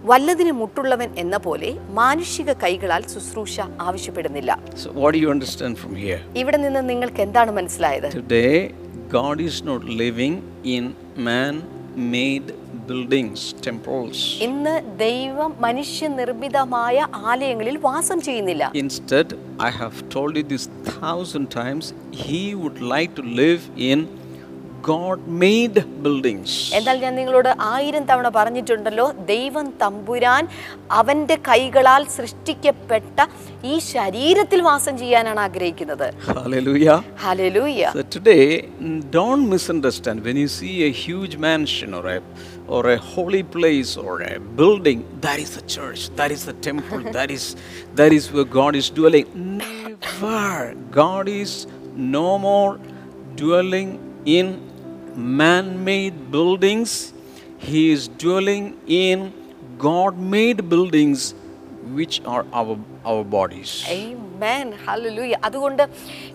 വല്ലതിന് 0.03 0.51
മുട്ടുള്ളവൻ 0.51 1.09
എന്ന 1.17 1.37
പോലെ 1.37 1.75
മാനുഷിക 1.89 2.53
കൈകളാൽ 2.53 3.07
ശുശ്രൂഷ 3.13 3.59
ആവശ്യപ്പെടുന്നില്ല. 3.59 4.59
So, 4.75 4.91
what 4.91 5.11
do 5.13 5.19
you 5.23 5.29
understand 5.29 5.77
from 5.77 5.95
here? 5.95 6.19
ഇവിടെ 6.35 6.57
നിന്ന് 6.57 6.89
നിങ്ങൾക്ക് 6.89 7.21
എന്താണ് 7.21 7.51
മനസ്സിലായത്? 7.51 8.09
Today, 8.11 8.71
God 9.11 9.41
is 9.41 9.67
not 9.67 9.85
living 9.85 10.35
in 10.65 10.93
man 11.17 11.61
buildings 12.89 13.47
temples 13.67 14.23
ഇന്ന് 14.47 14.75
ദൈവം 14.99 15.51
മനുഷ്യ 15.59 16.07
നിർമ്മിതമായ 16.19 17.07
ആലയങ്ങളിൽ 17.31 17.77
വാസം 17.89 18.21
ചെയ്യുന്നില്ല. 18.21 18.71
Instead 18.83 19.35
I 19.67 19.71
have 19.81 20.05
told 20.15 20.39
you 20.41 20.47
this 20.55 20.69
thousand 21.01 21.51
times 21.59 21.91
he 22.23 22.41
would 22.61 22.85
like 22.93 23.13
to 23.19 23.25
live 23.41 23.61
in 23.91 24.01
God 24.87 25.23
made 25.41 25.81
buildings 26.03 26.57
എന്നാൽ 26.77 26.97
ഞാൻ 27.03 27.13
നിങ്ങളോട് 27.19 27.49
ആയിരം 27.73 28.03
തവണ 28.09 28.27
പറഞ്ഞിട്ടുണ്ടല്ലോ 28.35 29.07
ദൈവം 29.31 29.65
തമ്പുരാൻ 29.81 30.43
അവന്റെ 30.99 31.35
കൈകളാൽ 31.49 32.03
സൃഷ്ടിക്കപ്പെട്ട 32.17 33.17
ഈ 33.71 33.73
ശരീരത്തിൽ 33.93 34.59
വാസം 34.69 34.93
ചെയ്യാനാണ് 34.97 35.41
ആഗ്രഹിക്കുന്നത്. 35.47 36.07
Hallelujah 36.37 36.87
hallelujah 37.23 37.91
so 37.97 38.03
today 38.15 38.37
don't 39.15 39.47
misunderstand 39.75 40.23
when 40.29 40.39
you 40.43 40.49
see 40.57 40.69
a 40.89 40.91
huge 41.03 41.39
mansion 41.47 41.91
or 41.99 42.07
a 42.15 42.17
or 42.69 42.91
a 42.91 42.97
holy 42.97 43.41
place 43.43 43.97
or 43.97 44.21
a 44.21 44.39
building, 44.39 45.03
that 45.21 45.39
is 45.39 45.55
the 45.55 45.61
church, 45.63 46.09
that 46.21 46.31
is 46.31 46.45
the 46.45 46.53
temple, 46.53 46.99
that 47.17 47.31
is 47.31 47.55
that 47.95 48.13
is 48.13 48.31
where 48.31 48.45
God 48.45 48.75
is 48.75 48.89
dwelling. 48.89 49.27
Never. 49.57 50.75
God 50.91 51.27
is 51.27 51.67
no 51.95 52.37
more 52.37 52.79
dwelling 53.35 53.91
in 54.25 54.47
man-made 55.15 56.31
buildings. 56.31 57.13
He 57.57 57.91
is 57.91 58.07
dwelling 58.07 58.79
in 58.87 59.33
God-made 59.77 60.69
buildings, 60.69 61.33
which 61.99 62.21
are 62.25 62.45
our 62.53 62.79
our 63.05 63.23
bodies. 63.23 63.83
Amen. 63.87 64.28
Hallelujah. 64.39 65.39
അതുകൊണ്ട് 65.43 65.83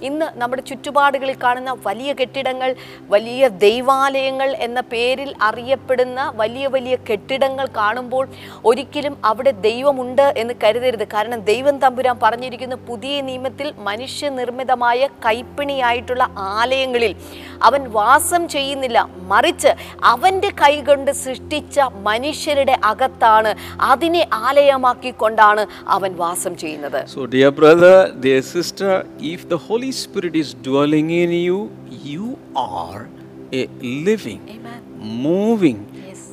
ഇന്ന് 0.08 0.26
നമ്മുടെ 0.40 0.62
ചുറ്റുപാടുകളിൽ 0.68 1.36
കാണുന്ന 1.44 1.72
വലിയ 1.86 2.10
കെട്ടിടങ്ങൾ 2.20 2.70
വലിയ 3.14 3.48
ദൈവാലയങ്ങൾ 3.48 4.48
എന്ന 4.66 4.80
പേരിൽ 4.92 5.30
അറിയപ്പെടുന്ന 5.48 6.32
വലിയ 6.40 6.66
വലിയ 6.66 6.96
കെട്ടിടങ്ങൾ 7.10 7.66
കാണുമ്പോൾ 7.78 8.24
ഒരിക്കലും 8.64 9.16
അവിടെ 9.30 9.52
ദൈവമുണ്ട് 9.68 10.26
എന്ന് 10.42 10.54
കരുതരുത്. 10.64 11.06
കാരണം 11.14 11.40
ദൈവം 11.50 11.78
തമ്പുരാൻ 11.84 12.18
പറഞ്ഞിരിക്കുന്ന 12.24 12.78
പുതിയ 12.90 13.20
നിയമത്തിൽ 13.28 13.72
മനുഷ്യനിർമ്മിതമായ 13.88 15.08
കൈപ്പിണിയായിട്ടുള്ള 15.26 16.26
ആലയങ്ങളിൽ 16.36 17.14
അവൻ 17.62 17.82
വാസം 17.98 18.48
ചെയ്യുന്നില്ല. 18.48 18.98
മറിച്ച് 19.32 19.72
അവന്റെ 20.12 20.52
കൈകൊണ്ട് 20.62 21.10
സൃഷ്ടിച്ച 21.24 21.80
മനുഷ്യരുടെ 22.10 22.76
അകത്താണ് 22.92 23.54
അതിനെ 23.92 24.28
ആലയമാക്കിക്കൊണ്ടാണ് 24.32 25.66
അവൻ 25.88 26.12
വാസം 26.24 26.56
ചെയ്യുന്നത്. 26.64 27.00
So 27.06 27.24
dear 27.24 27.52
dear 27.54 27.93
brother, 27.94 28.20
dear 28.20 28.42
sister, 28.44 28.90
if 29.20 29.48
the 29.48 29.58
Holy 29.58 29.92
Spirit 29.94 30.34
is 30.36 30.54
dwelling 30.56 31.10
in 31.12 31.30
you, 31.32 31.58
you 32.04 32.26
are 32.56 33.08
a 33.52 33.66
living, 34.06 34.40
Amen. 34.48 34.80
moving 35.22 35.80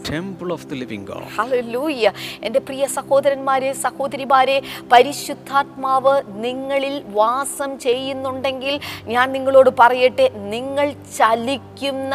temple 0.06 0.52
of 0.52 0.62
the 0.70 0.76
living 0.76 1.04
God. 1.06 1.26
Hallelujah 1.38 2.04
എന്റെ 2.48 2.60
പ്രിയ 2.68 2.84
സഹോദരന്മാരെ 2.96 3.72
സഹോദരിമാരെ 3.84 4.56
പരിശുദ്ധാത്മാവ് 4.94 6.14
നിങ്ങളിൽ 6.46 6.96
വാസം 7.20 7.72
ചെയ്യുന്നുണ്ടെങ്കിൽ 7.86 8.76
ഞാൻ 9.14 9.28
നിങ്ങളോട് 9.36 9.72
പറയട്ടെ 9.82 10.28
നിങ്ങൾ 10.56 10.88
ചലിക്കുന്ന 11.20 12.14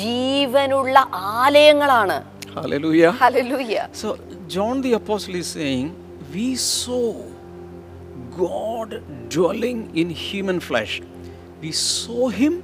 ജീവനുള്ള 0.00 0.96
ആലയങ്ങളാണ് 1.38 2.18
Hallelujah. 2.56 3.12
Hallelujah 3.22 3.74
So, 4.02 4.08
John 4.54 4.76
the 4.86 4.92
Apostle 5.00 5.36
is 5.42 5.48
saying, 5.58 5.86
We 6.34 6.48
saw 6.72 7.04
God 8.36 9.02
dwelling 9.28 9.94
in 9.96 10.10
human 10.10 10.60
flesh. 10.60 11.00
We 11.60 11.72
saw 11.72 12.28
Him, 12.28 12.62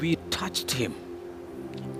we 0.00 0.16
touched 0.30 0.72
Him. 0.72 0.94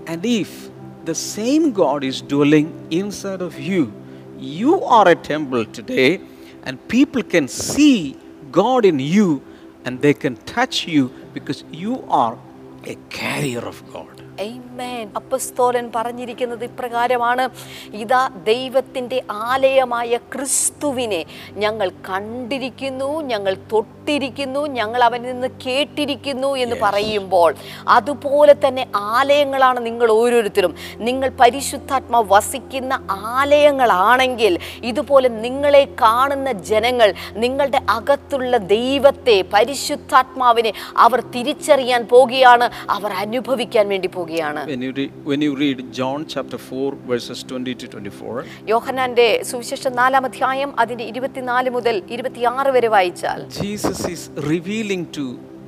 And 0.07 0.25
if 0.25 0.69
the 1.05 1.15
same 1.15 1.71
God 1.71 2.03
is 2.03 2.21
dwelling 2.21 2.87
inside 2.91 3.41
of 3.41 3.59
you, 3.59 3.93
you 4.37 4.83
are 4.83 5.07
a 5.07 5.15
temple 5.15 5.65
today, 5.65 6.21
and 6.63 6.85
people 6.87 7.23
can 7.23 7.47
see 7.47 8.17
God 8.51 8.85
in 8.85 8.99
you 8.99 9.41
and 9.85 10.01
they 10.01 10.13
can 10.13 10.35
touch 10.37 10.87
you 10.87 11.11
because 11.33 11.63
you 11.71 12.03
are 12.09 12.37
a 12.85 12.95
carrier 13.09 13.59
of 13.59 13.81
God. 13.93 14.18
Amen. 14.43 15.15
അപ്പസ്തോലൻ 15.15 15.91
പറഞ്ഞിരിക്കുന്നത് 15.95 16.63
ഇപ്രകാരമാണ്. 16.63 17.49
ഇതാ 17.93 18.27
ദൈവത്തിന്റെ 18.27 19.23
ആലയമായ 19.31 20.17
ക്രിസ്തുവിനെ 20.17 21.25
ഞങ്ങൾ 21.51 21.89
കണ്ടിരിക്കുന്നു 21.89 23.21
ഞങ്ങൾ 23.21 23.57
തൊട്ടിരിക്കുന്നു 23.71 24.67
ഞങ്ങൾ 24.67 25.03
അവനിൽ 25.03 25.31
നിന്ന് 25.31 25.47
കേട്ടിരിക്കുന്നു 25.65 26.55
എന്ന് 26.55 26.75
പറയുമ്പോൾ 26.81 27.55
അതുപോലെ 27.87 28.55
തന്നെ 28.67 28.87
ആലയങ്ങളാണ് 28.95 29.85
നിങ്ങൾ 29.85 30.11
ഓരോരുത്തരും. 30.11 30.75
നിങ്ങൾ 30.95 31.29
പരിശുദ്ധാത്മ 31.29 32.25
വസിക്കുന്ന 32.27 32.99
ആലയങ്ങളാണെങ്കിൽ 33.11 34.59
ഇതുപോലെ 34.83 35.29
നിങ്ങളെ 35.29 35.83
കാണുന്ന 36.01 36.51
ജനങ്ങൾ 36.51 37.13
നിങ്ങളുടെ 37.33 37.81
അകത്തുള്ള 37.89 38.57
ദൈവത്തെ 38.57 39.43
പരിശുദ്ധാത്മാവിനെ 39.53 40.73
അവർ 40.97 41.19
തിരിച്ചറിയാൻ 41.19 42.07
പോകുകയാണ് 42.07 42.69
അവർ 42.89 43.11
അനുഭവിക്കാൻ 43.11 43.87
വേണ്ടി 43.89 44.07
പോകുകയാണ്. 44.07 44.28
When 44.29 44.81
you, 44.81 44.91
when 45.23 45.41
you 45.41 45.55
read 45.55 45.91
John 45.91 46.25
chapter 46.27 46.57
4, 46.59 46.95
verses 47.07 47.39
20 47.43 47.73
to 47.75 47.85
24, 47.87 48.43
യോഹനാന്റെ 48.67 49.27
സുവിശേഷം 49.43 49.93
നാലാം 49.93 50.25
അധ്യായം 50.25 50.71
അതിന്റെ 50.81 51.05
ഇരുപത്തിനാല് 51.11 51.69
മുതൽ 51.77 51.95
ഇരുപത്തിയാറ് 52.15 52.71
വരെ 52.77 52.89
വായിച്ചാൽ 52.95 53.39
Jesus 53.63 53.99
is 54.15 54.21
revealing 54.51 55.03
to 55.17 55.25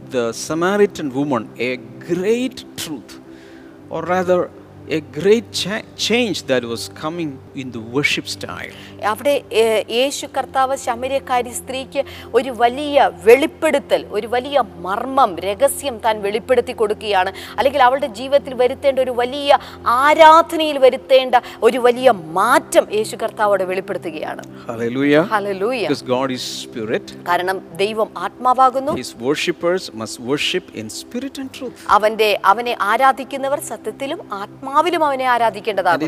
the 0.09 0.25
Samaritan 0.47 1.09
woman 1.19 1.43
a 1.61 1.73
great 2.09 2.57
truth, 2.77 3.11
or 3.89 4.01
rather, 4.15 4.39
a 4.89 5.01
great 5.19 5.47
cha- 5.61 5.85
change 6.07 6.37
that 6.51 6.63
was 6.65 6.83
coming 7.03 7.29
in 7.55 7.71
the 7.71 7.79
worship 7.95 8.27
style. 8.27 8.73
അവിടെ 9.11 9.33
യേശു 9.95 10.25
കർത്താവ് 10.35 10.75
ശമര്യക്കാരി 10.83 11.51
സ്ത്രീക്ക് 11.59 12.01
ഒരു 12.37 12.51
വലിയ 12.61 12.97
വെളിപ്പെടുത്തൽ 13.27 14.01
ഒരു 14.17 14.27
വലിയ 14.27 14.61
മർമ്മം 14.85 15.31
രഹസ്യം 15.45 15.95
താൻ 16.05 16.15
വെളിപ്പെടുത്തി 16.25 16.73
കൊടുക്കുകയാണ് 16.81 17.31
അല്ലെങ്കിൽ 17.57 17.81
അവളുടെ 17.87 18.09
ജീവിതത്തിൽ 18.19 18.53
വരുത്തേണ്ട 18.61 18.99
ഒരു 19.05 19.13
വലിയ 19.21 19.57
ആരാധനയിൽ 20.01 20.77
വരുത്തേണ്ട 20.85 21.35
ഒരു 21.67 21.79
വലിയ 21.87 22.07
മാറ്റം 22.37 22.85
യേശു 22.97 23.15
കർത്താവ് 23.23 23.49
അവിടെ 23.49 23.65
വെളിപ്പെടുത്തുകയാണ് 23.71 24.43
Hallelujah. 24.67 25.23
Hallelujah 25.33 25.81
God 26.11 26.29
is 26.37 26.43
spirit, 26.63 27.05
കാരണം 27.29 27.57
ദൈവം 27.83 28.09
ആത്മാവാകുന്നു 28.25 28.93
His 29.01 29.11
worshippers 29.25 29.83
must 30.01 30.17
worship 30.31 30.65
in 30.81 30.85
spirit 31.01 31.37
and 31.43 31.51
truth. 31.57 31.79
അവന്റെ 31.97 32.29
അവനെ 32.51 32.75
ആരാധിക്കുന്നവർ 32.91 33.61
സത്യത്തിലും 33.71 34.21
ആത്മാവിലും 34.41 35.03
അവനെ 35.09 35.27
And 35.31 36.07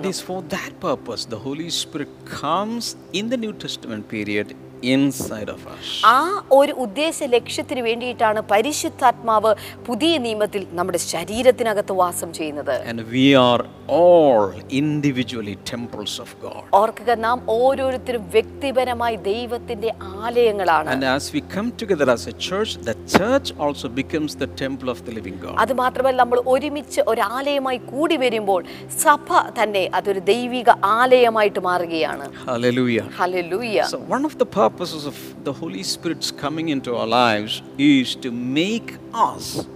the 1.34 1.39
Holy 1.39 1.72
Spirit 1.72 2.10
comes 2.26 2.96
in 3.12 3.28
the 3.30 3.38
New 3.43 3.54
Testament 3.54 4.08
period 4.08 4.56
inside 4.93 5.50
of 5.50 5.65
us. 5.74 5.88
ആ 6.10 6.17
ഒരു 6.58 6.74
ഉദ്ദേശ 6.86 7.17
ലക്ഷ്യത്തിന് 7.36 7.82
വേണ്ടിയിട്ടാണ് 7.88 8.39
പരിശുദ്ധാത്മാവ് 8.54 9.52
പുതിയ 9.88 10.13
നിയമത്തിൽ 10.26 10.63
നമ്മുടെ 10.74 11.00
ശരീരത്തിനകത്ത് 11.08 11.96
വാസം 12.02 12.32
ചെയ്യുന്നത് 12.34 12.76
And 12.91 13.02
we 13.12 13.26
are 13.43 13.62
all 13.91 14.43
individually 14.84 15.56
temples 15.65 16.13
of 16.19 16.30
God. 16.41 16.62
ഓർക്കുക 16.80 17.15
നാം 17.26 17.38
ഓരോരുത്തരും 17.58 18.24
വ്യക്തിപരമായി 18.36 19.17
ദൈവത്തിന്റെ 19.30 19.89
ആലയങ്ങളാണ് 20.22 20.89
And 20.93 21.06
as 21.10 21.26
we 21.36 21.41
come 21.56 21.69
together 21.82 22.08
as 22.10 22.26
a 22.28 22.36
church, 22.41 22.74
the 22.89 22.96
church 23.10 23.48
also 23.60 23.88
becomes 23.93 24.32
the 24.36 24.50
temple 24.56 24.89
of 24.89 25.02
the 25.06 25.13
living 25.17 25.38
God. 25.39 25.56
അത് 25.63 25.74
മാത്രമല്ല 25.82 26.19
നമ്മൾ 26.24 26.39
ഒരുമിച്ച് 26.54 27.02
ഒരു 27.12 27.24
ആലയമായി 27.34 27.80
കൂടി 27.91 28.17
വരുമ്പോൾ 28.24 28.62
സഭ 29.04 29.28
തന്നെ 29.60 29.84
അതൊരു 29.98 30.24
ദൈവിക 30.32 30.69
ആലയമായിട്ട് 30.98 31.62
മാറുകയാണ് 31.69 32.26
Hallelujah. 32.48 33.06
Hallelujah 33.19 33.78
So, 33.88 34.00
one 34.10 34.26
of 34.26 34.36
the 34.36 34.48
purposes 34.74 35.06
of 35.06 35.18
the 35.44 35.54
Holy 35.54 35.84
Spirit's 35.84 36.32
coming 36.34 36.70
into 36.70 36.96
our 36.96 37.06
lives 37.08 37.62
is 37.78 38.16
to 38.16 38.32
make 38.32 38.96
us 39.14 39.68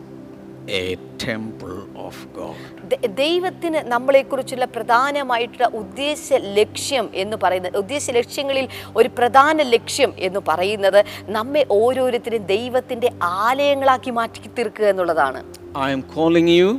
a 0.70 0.86
temple 1.20 1.78
of 2.08 2.16
God. 2.34 2.58
ദൈവത്തിന് 3.20 3.80
നമ്മളെക്കുറിച്ചുള്ള 3.94 4.66
പ്രധാനമായിട്ടുള്ള 4.76 5.68
ഉദ്ദേശ 5.82 6.26
ലക്ഷ്യം 6.60 7.06
എന്ന് 7.14 7.38
പറയുന്നത് 7.38 7.78
ഉദ്ദേശ 7.78 8.06
ലക്ഷ്യങ്ങളിൽ 8.12 8.66
ഒരു 9.00 9.10
പ്രധാന 9.20 9.62
ലക്ഷ്യം 9.76 10.12
എന്ന് 10.28 10.42
പറയുന്നത് 10.50 11.00
നമ്മെ 11.38 11.64
ഓരോരുത്തരും 11.80 12.46
ദൈവത്തിന്റെ 12.56 13.12
ആലയങ്ങളാക്കി 13.46 14.14
മാറ്റി 14.20 14.52
തീർക്കുക 14.60 14.88
എന്നുള്ളതാണ് 14.94 15.42
I 15.86 15.92
am 15.96 16.04
calling 16.16 16.50
you 16.58 16.70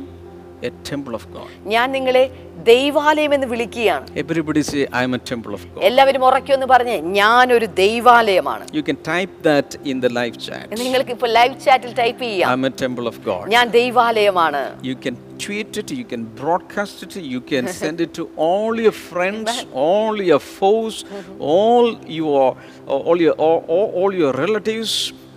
a 0.63 0.71
temple 0.91 1.13
of 1.19 1.23
God. 1.33 1.49
ഞാൻ 1.73 1.91
നിങ്ങളെ 1.91 2.23
ദൈവാലയം 2.71 3.33
എന്ന് 3.35 3.47
വിളിക്കുകയാണ് 3.53 4.05
Everybody 4.23 4.61
say, 4.71 4.81
I 4.99 5.03
am 5.07 5.13
a 5.19 5.23
temple 5.31 5.53
of 5.57 5.61
God. 5.73 5.81
എല്ലാവരും 5.89 6.25
ഉറക്കൊന്ന് 6.29 6.97
ഞാൻ 7.19 7.53
ഒരു 7.57 7.65
ദൈവാലയമാണ് 7.83 8.65
You 8.79 8.83
can 8.89 8.99
type 9.13 9.33
that 9.49 9.69
in 9.91 9.99
the 10.05 10.11
live 10.19 10.37
chat. 10.47 10.67
നിങ്ങൾക്ക് 10.83 11.13
ഇപ്പോൾ 11.17 11.31
ലൈവ് 11.39 11.55
ചാറ്റിൽ 11.67 11.93
ടൈപ്പ് 12.01 12.21
ചെയ്യാം 12.27 12.51
I'm 12.53 12.65
a 12.71 12.75
temple 12.85 13.07
of 13.13 13.17
God. 13.31 13.45
ഞാൻ 13.55 13.67
ദൈവാലയമാണ് 13.79 14.63
You 14.91 14.95
can 15.05 15.17
tweet 15.45 15.77
it, 15.81 15.89
you 15.99 16.05
can 16.13 16.23
broadcast 16.41 16.97
it, 17.05 17.15
you 17.35 17.41
can 17.51 17.65
send 17.81 18.01
it 18.05 18.11
to 18.19 18.23
all 18.47 18.73
your 18.85 18.95
friends, 19.09 19.49
all 19.85 20.15
your 20.31 20.41
foes, 20.59 21.05
all 21.39 21.87
your 22.21 22.45
all 22.87 23.17
your 23.25 23.35
all, 23.45 23.87
all 23.99 24.13
your 24.23 24.33
relatives, 24.45 24.93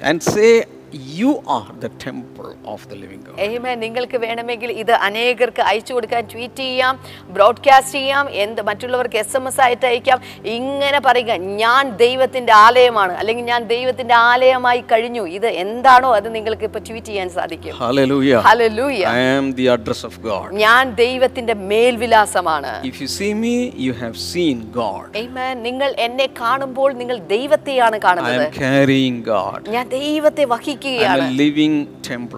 and 0.08 0.20
say, 0.35 0.64
you 0.94 1.42
are 1.48 1.72
the 1.81 1.88
temple 2.00 2.57
of 2.64 2.87
the 2.88 2.96
living 2.96 3.22
God. 3.22 3.37
Amen. 3.46 3.76
നിങ്ങൾക്ക് 3.83 4.18
വേണമെങ്കിൽ 4.24 4.70
ഇത് 4.83 4.92
അനേകർക്ക് 5.07 5.62
അയച്ചു 5.70 5.92
കൊടുക്കാൻ 5.92 6.22
tweet 6.33 6.62
ചെയ്യാം 6.62 6.94
broadcast 7.37 7.96
ചെയ്യാം 7.98 8.26
എന്ത് 8.42 8.61
മറ്റുള്ളവർക്ക് 8.68 9.18
എസ് 9.22 9.37
എം 9.37 9.46
എസ് 9.50 9.61
ആയിട്ട് 9.66 9.87
അയക്കാം 9.90 10.18
ഇങ്ങനെ 10.57 11.00
പറയുക 11.07 11.33
ഞാൻ 11.62 11.83
ദൈവത്തിന്റെ 12.05 12.55
ആലയമാണ് 12.64 13.14
അല്ലെങ്കിൽ 13.20 13.46
ഞാൻ 13.52 13.62
ദൈവത്തിന്റെ 13.74 14.16
ആലയമായി 14.31 14.83
കഴിഞ്ഞു 14.92 15.24
ഇത് 15.37 15.48
എന്താണോ 15.64 16.11
അത് 16.18 16.28
നിങ്ങൾക്ക് 16.37 16.66
ഇപ്പൊ 16.70 16.83
ട്വീറ്റ് 16.88 17.11
ചെയ്യാൻ 17.12 17.31
സാധിക്കും 17.38 17.78
Hallelujah. 17.83 18.40
Hallelujah. 18.42 19.09
I 19.12 19.22
am 19.33 19.46
the 19.52 19.66
address 19.76 20.02
of 20.05 20.16
God. 20.22 20.46
ഞാൻ 20.64 20.83
ദൈവത്തിന്റെ 21.02 21.57
മേൽവിലാസമാണ് 21.72 22.72
If 22.90 22.98
you 23.02 23.11
see 23.18 23.33
me, 23.37 23.55
you 23.87 23.94
have 24.02 24.16
seen 24.24 24.59
God. 24.74 25.09
Amen. 25.24 25.55
നിങ്ങൾ 25.68 25.90
എന്നെ 26.07 26.28
കാണുമ്പോൾ 26.40 26.90
നിങ്ങൾ 27.00 27.16
ദൈവത്തെയാണ് 27.35 27.96
I 27.96 28.05
കാണുന്നത് 28.07 28.44
am 28.44 28.55
carrying 28.62 29.18
God. 29.33 29.61
ഞാൻ 29.76 29.85
ദൈവത്തെ 29.98 30.44
I 30.46 30.50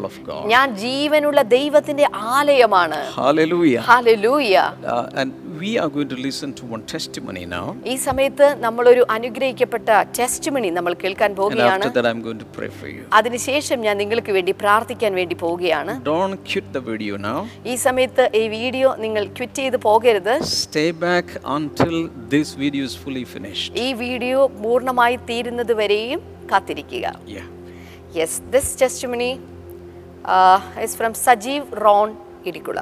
of 0.08 0.16
God. 0.24 0.44
ഞാൻ 0.46 0.76
ജീവനുള്ള 0.76 1.42
ദൈവത്തിന്റെ 1.56 2.06
ആലയമാണ് 2.34 3.00
Hallelujah. 3.20 3.82
Hallelujah 3.90 4.54
Uh, 4.86 5.18
and 5.20 5.28
we 5.58 5.78
are 5.78 5.88
going 5.88 6.08
to 6.08 6.16
listen 6.16 6.50
to 6.54 6.64
one 6.66 6.82
testimony 6.94 7.44
now. 7.46 7.66
ഈ 7.84 7.94
സമയത്ത് 7.96 8.46
നമ്മൾ 8.64 8.84
ഒരു 8.88 9.02
അനുഗ്രഹിക്കപ്പെട്ട 9.16 9.88
ടെസ്റ്റിമണി 10.18 10.70
നമ്മൾ 10.70 10.92
കേൾക്കാൻ 10.94 11.30
പോവുകയാണ്. 11.34 11.84
അതിനുശേഷം 13.12 13.80
ഞാൻ 13.80 13.96
നിങ്ങൾക്ക് 13.98 14.32
വേണ്ടി 14.32 14.52
പ്രാർത്ഥിക്കാൻ 14.52 15.14
വേണ്ടി 15.14 15.34
പോവുകയാണ് 15.34 15.94
Don't 16.04 16.36
quit 16.52 16.68
the 16.72 16.84
video 16.90 17.16
now. 17.30 17.38
ഈ 17.64 17.76
സമയത്ത് 17.86 18.26
ഈ 18.34 18.44
വീഡിയോ 18.48 18.90
നിങ്ങൾ 18.96 19.24
ക്വിറ്റ് 19.38 19.62
ചെയ്ത് 19.62 19.78
പോകരുത് 19.88 20.34
Stay 20.64 20.88
back 21.06 21.26
until 21.56 21.96
this 22.28 22.50
video 22.54 22.84
is 22.84 22.96
fully 23.04 23.24
finished. 23.24 23.70
ഈ 23.86 23.88
വീഡിയോ 24.04 24.40
പൂർണമായി 24.62 25.18
തീരുന്നത് 25.30 25.74
വരെയും 25.82 26.22
കാത്തിരിക്കുക 26.50 27.06
yes 28.18 28.40
this 28.54 28.74
testimony 29.12 29.30
is 30.84 30.96
from 30.98 31.12
Sajeev 31.26 31.64
Ron 31.84 32.10
Idikkula 32.48 32.80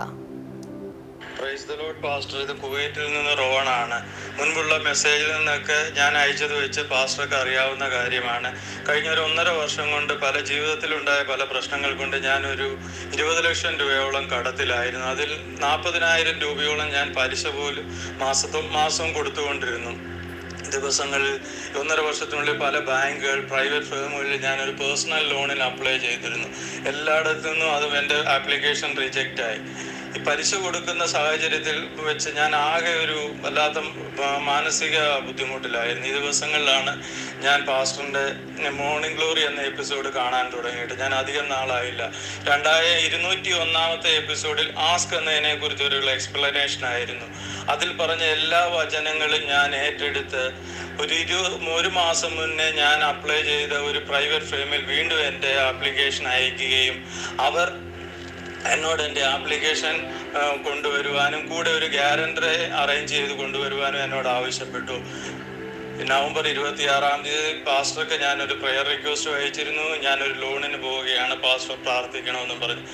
praise 1.37 1.65
the 1.69 1.77
Lord 1.79 2.01
pastor 2.05 2.37
ഇത് 2.43 2.53
കുവൈറ്റിൽ 2.63 3.07
നിന്ന് 3.15 3.33
റോണാണ്. 3.41 3.99
മുൻപുള്ള 4.39 4.75
മെസ്സേജിൽ 4.89 5.29
നിന്നൊക്കെ 5.37 5.79
ഞാൻ 5.99 6.13
അയച്ചത് 6.21 6.55
വെച്ച് 6.63 6.83
പാസ്റ്റർക്ക് 6.93 7.37
അറിയാവുന്ന 7.41 7.85
കാര്യമാണ്. 7.95 8.51
കഴിഞ്ഞ 8.89 9.09
ഒരു 9.15 9.23
ഒന്നര 9.29 9.49
വർഷം 9.61 9.87
കൊണ്ട് 9.95 10.13
പല 10.25 10.35
ജീവിതത്തിലുണ്ടായ 10.51 11.23
പല 11.33 11.45
പ്രശ്നങ്ങൾ 11.53 11.93
കൊണ്ട് 12.01 12.17
ഞാനൊരു 12.29 12.69
ഇരുപത് 13.15 13.41
ലക്ഷം 13.49 13.75
രൂപയോളം 13.83 14.27
കടത്തിലായിരുന്നു. 14.35 15.07
അതിൽ 15.15 15.33
നാൽപ്പതിനായിരം 15.67 16.39
രൂപയോളം 16.45 16.89
ഞാൻ 16.99 17.09
പലിശ 17.19 17.47
പോലും 17.59 17.87
മാസത്തും 18.25 18.67
മാസവും 18.79 19.13
കൊടുത്തുകൊണ്ടിരുന്നു. 19.19 19.95
ദിവസങ്ങളിൽ 20.73 21.41
ഒന്നര 21.79 22.01
വർഷത്തിനുള്ളിൽ 22.01 22.59
പല 22.59 22.79
ബാങ്കുകൾ 22.79 23.41
പ്രൈവറ്റ് 23.41 23.87
ഫേമുകളിൽ 23.87 24.43
ഞാനൊരു 24.43 24.71
പേഴ്സണൽ 24.71 25.25
ലോണിന് 25.29 25.61
അപ്ലൈ 25.61 25.99
ചെയ്തിരുന്നു. 25.99 26.49
എല്ലായിടത്തു 26.89 27.49
നിന്നും 27.49 27.75
അത് 27.75 27.97
എന്റെ 27.97 28.19
ആപ്ലിക്കേഷൻ 28.29 28.91
റിജക്റ്റ് 29.01 29.43
ആയി 29.43 29.61
ഈ 30.15 30.19
പലിശ 30.27 30.55
കൊടുക്കുന്ന 30.63 31.05
സാഹചര്യത്തിൽ 31.07 31.77
വെച്ച് 32.07 32.31
ഞാൻ 32.39 32.51
ആകെ 32.57 32.93
ഒരു 33.05 33.19
വല്ലാത്ത 33.43 33.79
മാനസിക 34.49 34.97
ബുദ്ധിമുട്ടിലായിരുന്നു. 35.27 36.07
ഈ 36.09 36.13
ദിവസങ്ങളിലാണ് 36.19 36.93
ഞാൻ 37.45 37.59
പാസ്റ്ററിന്റെ 37.69 38.25
മോർണിംഗ് 38.81 39.17
ഗ്ലോറി 39.19 39.43
എന്ന 39.51 39.61
എപ്പിസോഡ് 39.71 40.09
കാണാൻ 40.19 40.45
തുടങ്ങിയിട്ട് 40.55 40.95
ഞാൻ 41.03 41.13
അധികം 41.21 41.47
നാളായില്ല. 41.49 42.03
രണ്ടായ 42.51 42.89
ഇരുന്നൂറ്റി 43.07 43.53
ഒന്നാമത്തെ 43.63 44.11
എപ്പിസോഡിൽ 44.23 44.69
ആസ്ക് 44.91 45.15
എന്നതിനെ 45.21 45.55
കുറിച്ച് 45.63 45.85
ഒരു 45.85 46.01
എക്സ്പ്ലനേഷൻ 46.17 46.85
ആയിരുന്നു. 46.87 47.29
അതിൽ 47.75 47.91
പറഞ്ഞ 47.97 48.25
എല്ലാ 48.37 48.63
വചനങ്ങളും 48.77 49.43
ഞാൻ 49.55 49.71
ഏറ്റെടുത്ത് 49.85 50.43
ഒരു 51.03 51.15
ഇരു 51.15 51.41
ഒരു 51.79 51.91
മാസം 52.01 52.33
മുന്നേ 52.37 52.67
ഞാൻ 52.83 52.99
അപ്ലൈ 53.05 53.39
ചെയ്ത 53.43 53.75
ഒരു 53.91 54.01
പ്രൈവറ്റ് 54.11 54.51
ഫേമിൽ 54.53 54.83
വീണ്ടും 54.93 55.21
എന്റെ 55.31 55.53
ആപ്ലിക്കേഷൻ 55.69 56.27
അയക്കുകയും 56.35 56.99
അവർ 57.49 57.69
എന്നോട് 58.67 59.03
എന്റെ 59.03 59.23
ആപ്ലിക്കേഷൻ 59.25 59.95
കൊണ്ടുവരുവാനും 60.65 61.49
കൂടെ 61.49 61.71
ഒരു 61.71 61.87
ഗ്യാരണ്ടറെ 61.87 62.71
അറേഞ്ച് 62.77 63.15
ചെയ്ത് 63.15 63.31
കൊണ്ടുവരുവാനും 63.31 64.05
എന്നോട് 64.05 64.29
ആവശ്യപ്പെട്ടു. 64.29 64.97
നവംബർ 66.03 66.49
ഇരുപത്തിയാറാം 66.49 67.23
തീയതി 67.23 67.65
പാസ്റ്റർക്ക് 67.65 68.23
ഞാനൊരു 68.23 68.55
പ്രെയർ 68.55 68.87
റിക്വസ്റ്റ് 68.87 69.31
അയച്ചിരുന്നു. 69.31 69.83
ഞാനൊരു 69.83 70.33
ലോണിന് 70.33 70.77
പോവുകയാണ്. 70.77 71.35
പാസ്റ്റർ 71.35 71.77
പ്രാർത്ഥിക്കണമെന്നും 71.83 72.61
പറഞ്ഞു. 72.61 72.87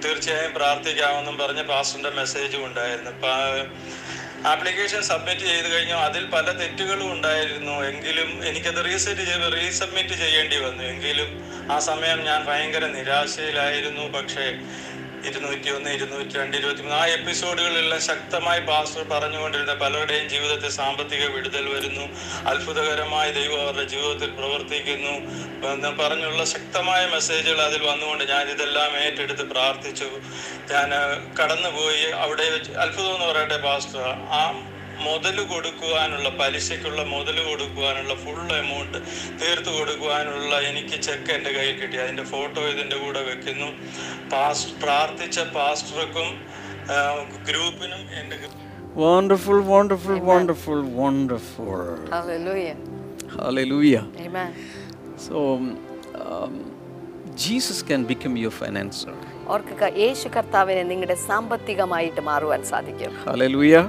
തീർച്ചയായും 0.00 0.54
പ്രാർത്ഥിക്കാമെന്നും 0.54 1.38
പറഞ്ഞ് 1.38 1.62
പാസ്റ്ററിന്റെ 1.62 2.10
മെസ്സേജും 2.10 2.64
ഉണ്ടായിരുന്നു. 2.64 3.10
ആപ്ലിക്കേഷൻ 4.48 5.02
സബ്മിറ്റ് 5.02 5.40
ചെയ്ത് 5.40 5.68
കഴിഞ്ഞു. 5.74 5.94
അതിൽ 5.94 6.26
പല 6.26 6.50
തെറ്റുകളും 6.50 7.12
ഉണ്ടായിരുന്നു. 7.12 7.72
എങ്കിലും 7.72 8.46
എനിക്കത് 8.48 8.84
റീസെറ്റ് 8.84 9.20
ചെയ്ത് 9.20 9.52
റീസബ്മിറ്റ് 9.52 10.14
ചെയ്യേണ്ടി 10.14 10.56
വന്നു. 10.56 10.82
എങ്കിലും 10.82 11.30
ആ 11.72 11.78
സമയം 11.78 12.24
ഞാൻ 12.24 12.44
ഭയങ്കര 12.44 12.84
നിരാശയിലായിരുന്നു. 12.86 14.08
പക്ഷേ 14.18 14.46
ഇരുന്നൂറ്റി 15.28 15.70
ഒന്ന് 15.70 15.90
ഇരുന്നൂറ്റി 15.90 16.38
രണ്ട് 16.38 16.56
ഇരുപത്തി 16.56 16.82
മൂന്ന് 16.82 16.96
ആ 16.96 17.06
എപ്പിസോഡുകളിലെല്ലാം 17.06 18.00
ശക്തമായി 18.00 18.60
പാസ്റ്റർ 18.60 19.02
പറഞ്ഞുകൊണ്ടിരുന്ന 19.02 19.74
പലരുടെയും 19.74 20.28
ജീവിതത്തിൽ 20.28 20.70
സാമ്പത്തിക 20.70 21.24
വിടുതൽ 21.26 21.64
വരുന്നു. 21.74 22.04
അത്ഭുതകരമായ 22.50 23.30
ദൈവം 23.30 23.60
അവരുടെ 23.60 23.84
ജീവിതത്തിൽ 23.84 24.30
പ്രവർത്തിക്കുന്നു. 24.30 25.14
പറഞ്ഞുള്ള 26.02 26.44
ശക്തമായ 26.44 27.06
മെസ്സേജുകൾ 27.06 27.62
അതിൽ 27.62 27.82
വന്നുകൊണ്ട് 27.82 28.24
ഞാൻ 28.24 28.48
ഇതെല്ലാം 28.48 28.96
ഏറ്റെടുത്ത് 28.96 29.42
പ്രാർത്ഥിച്ചു. 29.42 30.08
ഞാൻ 30.72 30.90
കടന്നുപോയി. 31.40 32.06
അവിടെ 32.24 32.46
അത്ഭുതം 32.84 33.14
എന്ന് 33.14 33.26
പറയട്ടെ 33.26 33.56
പാസ്റ്റർ. 33.56 34.02
ആ 34.40 34.42
മുതൽ 35.04 35.36
കൊടുക്കുവാനുള്ള 35.52 36.28
പലിശയ്ക്കുള്ള 36.40 37.02
മുതൽ 37.04 37.36
കൊടുക്കുവാനുള്ള 37.48 38.14
ഫുൾ 38.24 38.40
എമൗണ്ട് 38.62 38.98
തീർത്തു 39.42 39.70
കൊടുക്കുവാനുള്ള 39.70 40.52
എനിക്ക് 40.70 40.96
ചെക്ക് 41.06 41.30
എന്റെ 41.30 41.50
കയ്യിൽ 41.56 41.76
കിട്ടി. 41.80 41.96
അതിന്റെ 41.96 42.24
ഫോട്ടോ 42.24 42.60
ഇതിന്റെ 42.68 42.96
കൂടെ 42.96 43.22
വെക്കുന്നു. 43.30 43.68
പാസ്റ്റ് 44.32 44.74
പ്രാർത്ഥിച്ച 44.84 45.40
പാസ്റ്റർക്കും 45.56 46.30
ഗ്രൂപ്പിനും 47.50 48.02
എന്റെ 48.20 48.36
wonderful 49.04 49.58
wonderful 49.72 50.18
wonderful 50.30 50.82
wonderful 51.00 51.80
hallelujah 52.12 52.68
Hallelujah. 53.36 54.02
So, 55.16 55.36
um, 55.56 56.52
Jesus 57.34 57.82
can 57.90 58.02
become 58.12 58.34
your 58.42 58.52
financer. 58.62 59.14
ഓർക്കുക 59.48 59.84
യേശു 60.02 60.28
കർത്താവിനെ 60.28 60.82
നിങ്ങളുടെ 60.82 61.16
സാമ്പത്തികമായിട്ട് 61.28 62.20
മാറുവാൻ 62.20 62.64
സാധിക്കും. 62.64 63.12
Hallelujah. 63.26 63.84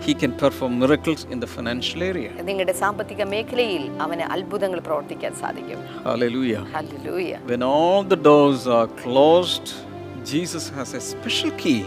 He 0.00 0.14
can 0.14 0.32
perform 0.34 0.78
miracles 0.78 1.26
in 1.26 1.40
the 1.40 1.46
financial 1.48 2.02
area. 2.02 2.30
നിങ്ങളുടെ 2.48 2.74
സാമ്പത്തിക 2.80 3.22
മേഖലയിൽ 3.32 3.84
അവന് 4.04 4.24
അത്ഭുതങ്ങൾ 4.34 4.80
പ്രവർത്തിക്കാൻ 4.88 5.32
സാധിക്കും 5.42 5.80
Hallelujah. 6.06 6.62
Hallelujah 6.76 7.30
When 7.52 7.62
all 7.74 8.00
the 8.14 8.20
doors 8.28 8.64
are 8.78 8.88
closed, 9.04 9.68
Jesus 10.32 10.64
has 10.76 10.90
a 10.94 11.02
special 11.12 11.52
key 11.62 11.80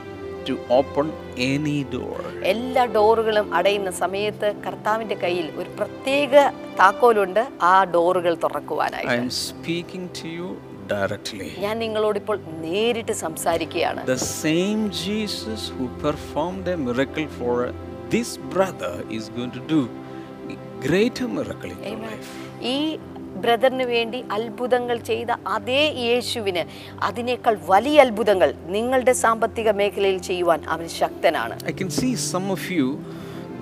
to 0.46 0.54
open 0.80 1.08
any 1.52 1.80
door. 1.96 2.20
എല്ലാ 2.54 2.84
ഡോറുകളും 2.98 3.48
അടയുന്ന 3.60 3.92
സമയത്ത് 4.04 4.50
കർത്താവിന്റെ 4.66 5.18
കയ്യിൽ 5.24 5.48
ഒരു 5.60 5.70
പ്രത്യേക 5.80 6.34
താക്കോലുണ്ട് 6.82 7.44
ആ 7.72 7.76
ഡോറുകൾ 7.96 8.36
I 8.36 8.42
തുറക്കുവാനായിട്ട് 8.46 9.18
am 9.20 9.32
speaking 9.46 10.06
to 10.22 10.30
you 10.38 10.50
directly. 10.94 11.50
ഞാൻ 11.66 11.76
നിങ്ങളോട് 11.86 12.20
ഇപ്പോൾ 12.24 12.38
നേരിട്ട് 12.66 13.16
സംസാരിക്കുകയാണ് 13.26 14.04
The 14.16 14.24
same 14.44 14.82
Jesus 15.08 15.64
who 15.76 15.88
performed 16.08 16.68
a 16.76 16.80
miracle 16.88 17.30
for 17.40 17.54
this 18.10 18.30
brother 18.50 18.94
is 19.10 19.30
going 19.30 19.52
to 19.52 19.64
do 19.68 19.80
greater 20.82 21.28
miracle 21.30 21.72
in 21.72 21.80
your 21.84 22.02
life. 22.02 22.30
ഈ 22.72 22.78
ബ്രദറിന് 23.36 23.86
വേണ്ടി 23.86 24.20
അത്ഭുതങ്ങൾ 24.32 24.98
ചെയ്ത 25.10 25.32
അതേ 25.48 25.84
യേശുവിന് 26.06 26.64
അതിനേക്കാൾ 27.08 27.56
വലിയ 27.68 28.02
അത്ഭുതങ്ങൾ 28.02 28.50
നിങ്ങളുടെ 28.68 29.14
സാമ്പത്തിക 29.24 29.72
മേഖലയിൽ 29.82 30.20
ചെയ്യുവാൻ 30.30 30.62
അവൻ 30.68 30.88
ശക്തനാണ് 31.02 31.56
I 31.72 31.76
can 31.82 31.92
see 32.00 32.12
some 32.34 32.48
of 32.58 32.64
you 32.78 32.88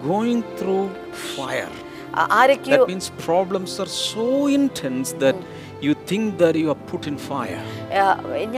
going 0.08 0.42
through 0.60 0.86
fire. 1.36 1.74
ആ- 2.16 2.28
ആരൊക്കെയോ 2.40 2.82
That 2.84 2.92
means 2.94 3.08
problems 3.28 3.74
are 3.84 3.92
so 4.12 4.28
intense 4.60 5.12
that 5.78 5.84
you 5.84 5.94
think 6.06 6.38
that 6.38 6.56
you 6.56 6.70
are 6.70 6.80
put 6.92 7.08
in 7.08 7.18
fire. 7.18 7.62
ആ, 7.98 8.06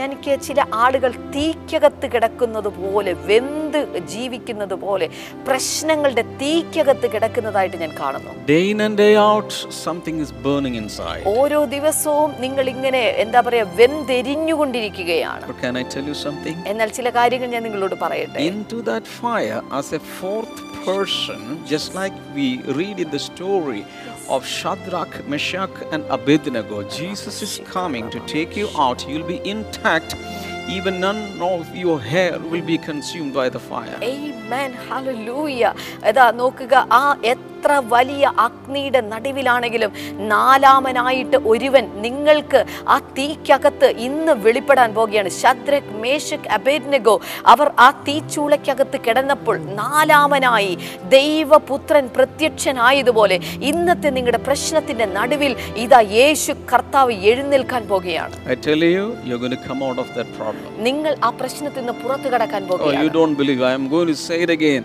എനിക്ക് 0.04 0.32
ചില 0.46 0.60
ആളുകൾ 0.84 1.12
തീക്കകത്ത് 1.34 2.06
കിടക്കുന്നത് 2.12 2.68
പോലെ 2.78 3.12
വെന്ത് 3.28 3.78
ജീവിക്കുന്നത് 4.14 4.74
പോലെ 4.84 5.06
പ്രശ്നങ്ങളുടെ 5.48 6.24
തീക്കകത്ത് 6.42 7.06
കിടക്കുന്നതായിട്ട് 7.14 7.76
ഞാൻ 7.84 7.92
കാണുന്നു 8.00 8.32
Day 8.46 8.64
in 8.72 8.80
and 8.86 8.96
day 8.96 9.14
out, 9.26 9.50
something 9.86 10.16
is 10.24 10.32
burning 10.46 10.74
inside. 10.82 11.22
ഓരോ 11.36 11.60
ദിവസവും 11.76 12.30
നിങ്ങൾ 12.44 12.64
ഇങ്ങനെ 12.74 13.02
എന്താ 13.24 13.42
പറയാ 13.48 13.66
വെന്തെരിഞ്ഞുകൊണ്ടിരിക്കുകയാണ് 13.80 15.44
But 15.46 15.60
can 15.66 15.76
I 15.76 15.86
tell 15.94 16.06
you 16.12 16.16
something? 16.26 16.56
എന്നാൽ 16.72 16.90
ചില 16.98 17.10
കാര്യങ്ങൾ 17.10 17.50
ഞാൻ 17.56 17.62
നിങ്ങളോട് 17.68 17.96
പറയട്ടെ 18.04 18.46
Into 18.50 18.80
that 18.90 19.06
fire, 19.22 19.60
as 19.80 19.88
a 19.92 20.02
fourth 20.20 20.58
person, 20.84 21.40
just 21.74 21.90
like 22.00 22.14
we 22.36 22.46
read 22.80 22.98
in 23.04 23.10
the 23.10 23.22
story 23.30 23.82
of 24.30 24.46
Shadrach, 24.46 25.26
Meshach, 25.26 25.70
and 25.92 26.04
Abednego, 26.08 26.88
Jesus 26.88 27.42
is 27.42 27.60
coming 27.66 28.08
to 28.10 28.20
take 28.20 28.56
you 28.56 28.68
out. 28.76 29.06
You'll 29.08 29.26
be 29.26 29.40
intact. 29.48 30.14
Even 30.68 31.00
none 31.00 31.42
of 31.42 31.74
your 31.74 32.00
hair 32.00 32.38
will 32.38 32.64
be 32.64 32.78
consumed 32.78 33.34
by 33.34 33.48
the 33.48 33.60
fire. 33.60 33.98
Amen. 34.02 34.39
Hallelujah. 34.84 35.72
അതാ 36.08 36.26
നോക്കുക 36.32 36.74
ആ 36.94 37.04
എത്ര 37.32 37.72
വലിയ 37.88 38.24
അഗ്നിയുടെ 38.38 39.00
നടുവിലാണെങ്കിലും 39.10 39.90
നാലാമനായിട്ട് 40.30 41.38
ഒരുവൻ 41.46 41.84
നിങ്ങൾക്ക് 42.04 42.60
ആ 42.88 42.96
തീക്കകത്ത് 43.18 43.88
ഇന്ന് 44.06 44.32
വെളിപ്പെടാൻ 44.44 44.90
പോകുകയാണ് 44.94 45.30
ശദ്രക് 45.40 45.92
മേഷക് 46.02 46.48
അബേദ്നഗോ 46.50 47.14
അവർ 47.46 47.68
ആ 47.78 47.88
തീച്ചൂളയ്ക്കകത്ത് 48.06 49.00
കിടന്നപ്പോൾ 49.06 49.58
നാലാമനായി 49.80 50.72
ദൈവപുത്രൻ 51.16 52.06
പ്രത്യക്ഷനായതുപോലെ 52.16 53.38
ഇന്നത്തെ 53.70 54.10
നിങ്ങളുടെ 54.10 54.40
പ്രശ്നത്തിന്റെ 54.48 55.08
നടുവിൽ 55.18 55.54
ഇതാ 55.84 56.00
യേശു 56.16 56.54
കർത്താവ് 56.72 57.14
എഴുന്നേൽക്കാൻ 57.32 57.84
പോകുകയാണ് 57.88 58.34
I 58.46 58.58
tell 58.60 58.82
you, 58.86 59.04
you're 59.24 59.38
going 59.38 59.56
to 59.58 59.62
come 59.68 59.82
out 59.82 59.98
of 59.98 60.08
that 60.14 60.30
problem. 60.38 60.66
നിങ്ങൾ 60.82 61.12
ആ 61.24 61.32
പ്രശ്നത്തിൽ 61.40 61.80
നിന്ന് 61.80 61.96
പുറത്തു 62.02 62.28
കടക്കാൻ 62.28 62.62
പോകുക 62.66 62.90
you 62.94 63.10
പോകുകയാണ് 63.10 64.39
it 64.40 64.50
again. 64.50 64.82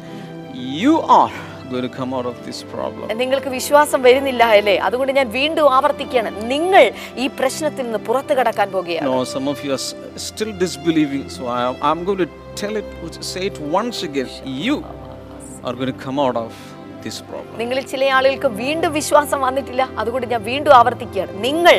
You 0.77 0.93
are 1.13 1.31
going 1.65 1.83
to 1.83 1.89
come 1.89 2.11
out 2.13 2.25
of 2.25 2.37
this 2.45 2.59
problem. 2.73 3.05
നിങ്ങൾക്ക് 3.21 3.49
വിശ്വാസം 3.55 3.99
വരുന്നില്ല 4.07 4.43
അല്ലേ 4.57 4.75
അതുകൊണ്ട് 4.87 5.11
ഞാൻ 5.19 5.27
വീണ്ടും 5.37 5.67
ആവർത്തിക്കുകയാണ് 5.77 6.31
നിങ്ങൾ 6.53 6.83
ഈ 7.23 7.27
പ്രശ്നത്തിൽ 7.39 7.83
നിന്ന് 7.87 8.01
പുറത്തു 8.09 8.33
കടക്കാൻ 8.39 8.69
പോകുകയാണ് 8.75 9.07
No, 9.09 9.17
some 9.35 9.47
of 9.53 9.59
you 9.65 9.71
are 9.71 9.83
still 10.29 10.53
disbelieving. 10.63 11.25
So 11.29 11.43
I, 11.55 11.59
I'm 11.89 12.01
going 12.09 12.21
to 12.25 12.29
tell 12.55 12.75
it, 12.81 12.87
say 13.31 13.43
it 13.51 13.57
once 13.79 13.99
again. 14.09 14.29
You 14.65 14.77
are 15.63 15.75
going 15.75 15.91
to 15.93 15.99
come 16.05 16.19
out 16.25 16.37
of 16.37 16.51
this 17.03 17.19
problem. 17.29 17.53
നിങ്ങളിൽ 17.61 17.85
ചില 17.93 18.03
ആളുകൾക്ക് 18.17 18.49
വീണ്ടും 18.63 18.91
വിശ്വാസം 18.99 19.39
വന്നിട്ടില്ല 19.47 19.83
അതുകൊണ്ട് 20.01 20.27
ഞാൻ 20.33 20.43
വീണ്ടും 20.51 20.73
ആവർത്തിക്കുകയാണ് 20.79 21.33
നിങ്ങൾ 21.47 21.75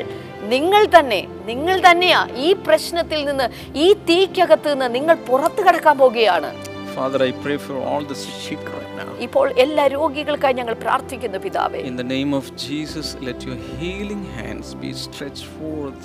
നിങ്ങൾ 0.55 0.83
തന്നെ 0.97 1.21
നിങ്ങൾ 1.49 1.77
തന്നെയാ 1.81 2.19
ഈ 2.47 2.49
പ്രശ്നത്തിൽ 2.67 3.21
നിന്ന് 3.29 3.47
ഈ 3.85 3.87
തീക്കകത്ത് 4.09 4.69
നിന്ന് 4.73 4.89
നിങ്ങൾ 4.97 5.17
പുറത്തു 5.29 5.61
കടക്കാൻ 5.67 5.95
പോകുകയാണ് 6.03 6.51
Father, 6.97 7.23
I 7.23 7.33
pray 7.35 7.57
for 7.59 7.77
all 7.81 8.05
the 8.05 8.15
sick 8.17 8.63
right 8.71 8.93
now. 8.97 9.11
ഇപ്പോൾ 9.27 9.47
എല്ലാ 9.65 9.85
രോഗികൾക്കായി 9.95 10.55
ഞങ്ങൾ 10.61 10.75
പ്രാർത്ഥിക്കുന്നു 10.85 11.39
പിതാവേ 11.47 11.81
In 11.91 11.97
the 11.97 12.09
name 12.15 12.33
of 12.41 12.47
Jesus, 12.65 13.07
let 13.29 13.39
your 13.49 13.59
healing 13.73 14.23
hands 14.39 14.69
be 14.85 14.91
stretched 15.05 15.47
forth 15.57 16.03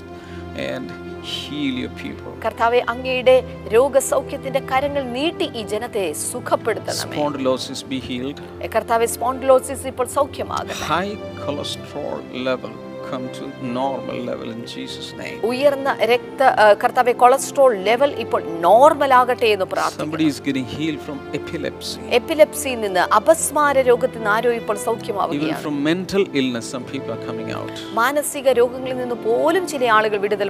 and 0.69 0.87
heal 1.33 1.75
your 1.83 1.93
people. 2.03 2.31
കർത്താവെ 2.45 2.81
അങ്ങയുടെ 2.93 3.35
രോഗസൗഖ്യത്തിന്റെ 3.75 4.61
കരങ്ങൾ 4.71 5.03
നീട്ടി 5.17 5.47
ഈ 5.59 5.63
ജനത്തെ 5.73 6.05
സുഖപ്പെടുത്തണമേ 6.27 7.15
Spondylosis 7.15 7.81
be 7.93 7.99
healed. 8.09 8.39
കർത്താവെ 8.75 9.09
സ്പോണ്ടിലോസിസ് 9.15 9.87
ഇപ്പോൾ 9.93 10.09
സൗഖ്യമാകണം 10.19 10.85
High 10.93 11.13
cholesterol 11.43 12.19
level 12.49 12.73
come 13.11 13.25
to 13.37 13.45
normal 13.73 14.17
level 14.29 14.49
in 14.55 14.61
Jesus' 14.73 15.09
name. 15.21 15.37
ഉയർന്ന 15.51 15.89
രക്ത 16.11 16.41
കർത്താവെ 16.83 17.13
കൊളസ്ട്രോൾ 17.23 17.71
ലെവൽ 17.87 18.11
ഇപ്പോൾ 18.23 18.41
നോർമൽ 18.67 19.13
ആകട്ടെ 19.21 19.49
എന്ന് 19.55 19.67
പ്രാർത്ഥിക്കുന്നു 19.73 20.05
Somebody 20.05 20.27
is 20.33 20.39
getting 20.47 20.67
healed 20.75 21.01
from 21.07 21.17
epilepsy. 21.39 21.99
എപ്പിലെപ്സിയിൽ 22.19 22.79
നിന്ന് 22.85 23.03
അപസ്മാര 23.19 23.75
രോഗത്തിൽ 23.91 24.19
നിന്ന് 24.19 24.33
ആരോ 24.35 24.51
ഇപ്പോൾ 24.61 24.75
Even 24.75 24.85
സൗഖ്യമാവുകയാണ് 24.87 25.61
from 25.65 25.77
mental 25.91 26.23
illness, 26.41 26.65
some 26.75 26.85
people 26.93 27.11
are 27.17 27.23
coming 27.29 27.49
out. 27.59 27.73
മാനസിക 28.01 28.47
രോഗങ്ങളിൽ 28.61 28.97
നിന്ന് 29.03 29.19
പോലും 29.27 29.65
ചില 29.73 29.91
ആളുകൾ 29.97 30.17
വിടുതൽ 30.17 30.49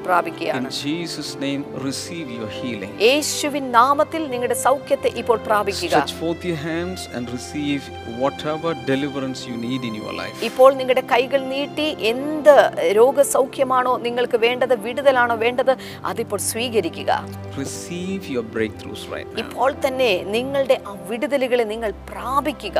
In 0.53 0.67
Jesus' 0.85 1.31
name, 1.39 1.61
receive 1.87 2.27
your 2.31 2.49
healing. 2.59 2.91
യേശുവിൻ 3.07 3.65
നാമത്തിൽ 3.71 4.21
നിങ്ങളുടെ 4.33 4.57
സൗഖ്യത്തെ 4.67 5.11
ഇപ്പോൾ 5.21 5.37
പ്രാപിക്കുക 5.47 5.89
Stretch 5.91 6.15
forth 6.21 6.43
your 6.51 6.59
hands 6.69 7.01
and 7.15 7.25
receive 7.37 7.81
whatever 8.21 8.71
deliverance 8.91 9.41
you 9.49 9.57
need 9.67 9.81
in 9.89 9.95
your 10.01 10.13
life. 10.13 10.37
ഇപ്പോൾ 10.49 10.69
നിങ്ങളുടെ 10.79 11.03
കൈകൾ 11.13 11.41
നീട്ടി 11.55 11.87
എന്ത് 12.11 12.50
രോഗസൗഖ്യമാണോ 12.99 13.93
നിങ്ങൾക്ക് 14.05 14.37
വേണ്ടത് 14.45 14.75
വിടുതലാണോ 14.85 15.35
വേണ്ടത് 15.45 15.73
അതിപ്പോൾ 16.09 16.41
സ്വീകരിക്കുക 16.51 17.11
Receive 17.57 18.23
your 18.35 18.45
breakthroughs 18.55 19.03
right 19.13 19.29
now. 19.31 19.39
ഇപ്പോൾ 19.43 19.71
തന്നെ 19.85 20.11
നിങ്ങളുടെ 20.35 20.77
ആ 20.89 20.95
വിടുതലുകളെ 21.11 21.67
നിങ്ങൾ 21.73 21.93
പ്രാപിക്കുക 22.11 22.79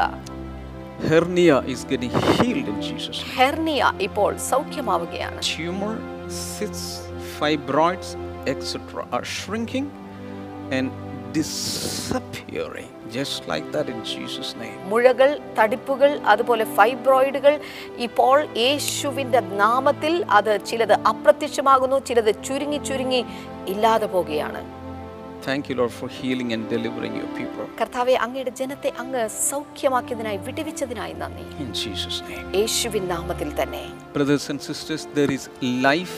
Hernia 1.03 1.55
is 1.65 1.81
getting 1.86 2.12
healed 2.31 2.67
in 2.73 2.79
Jesus'. 2.88 3.21
Hernia 3.36 3.81
ഇപ്പോൾ 4.07 4.31
സൗഖ്യമാവുകയാണ് 4.51 5.39
Tumor, 5.51 5.95
cysts, 6.49 6.86
fibroids, 7.38 8.10
etc. 8.45 8.75
are 9.15 9.25
shrinking 9.38 9.88
and 10.77 10.88
disappearing 11.38 12.90
just 13.12 13.47
like 13.47 13.67
that 13.74 13.88
in 13.89 14.00
Jesus' 14.06 14.52
name. 14.56 14.78
മുഴകൾ 14.91 15.30
തടിപ്പുകൾ 15.58 16.12
അതുപോലെ 16.32 16.65
ഫൈബ്രോയിഡുകൾ 16.78 17.54
ഇപ്പോൾ 18.08 18.38
യേശുവിന്റെ 18.65 19.41
നാമത്തിൽ 19.63 20.13
അത് 20.38 20.54
ചിലത് 20.69 20.95
അപ്രത്യക്ഷമാകുന്നു 21.12 22.00
ചിലത് 22.10 22.32
ചുരുങ്ങി 22.47 22.82
ചുരുങ്ങി 22.89 23.24
ഇല്ലാതെ 23.74 24.10
പോവുകയാണ് 24.15 24.62
Thank 25.43 25.69
you, 25.69 25.76
Lord, 25.76 25.91
for 25.91 26.08
healing 26.10 26.54
and 26.54 26.63
delivering 26.69 27.13
your 27.15 27.30
people. 27.38 27.65
കർത്താവേ 27.80 28.15
അങ്ങയുടെ 28.26 28.52
ജനത്തെ 28.60 28.89
അങ്ങ് 29.04 29.21
സൗഖ്യമാക്കിയതിനായി 29.47 30.39
വിടുവിച്ചതിനായി 30.47 31.13
നന്ദി 31.21 31.45
In 31.63 31.69
Jesus' 31.82 32.19
name. 32.28 32.43
യേശുവിൻ 32.60 33.06
നാമത്തിൽ 33.13 33.50
തന്നെ 33.60 33.84
Brothers 34.13 34.45
and 34.52 34.62
sisters, 34.62 35.04
there 35.17 35.32
is 35.38 35.45
life, 35.89 36.17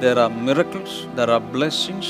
there 0.00 0.18
are 0.24 0.30
miracles, 0.48 0.92
there 1.18 1.30
are 1.36 1.42
blessings, 1.56 2.08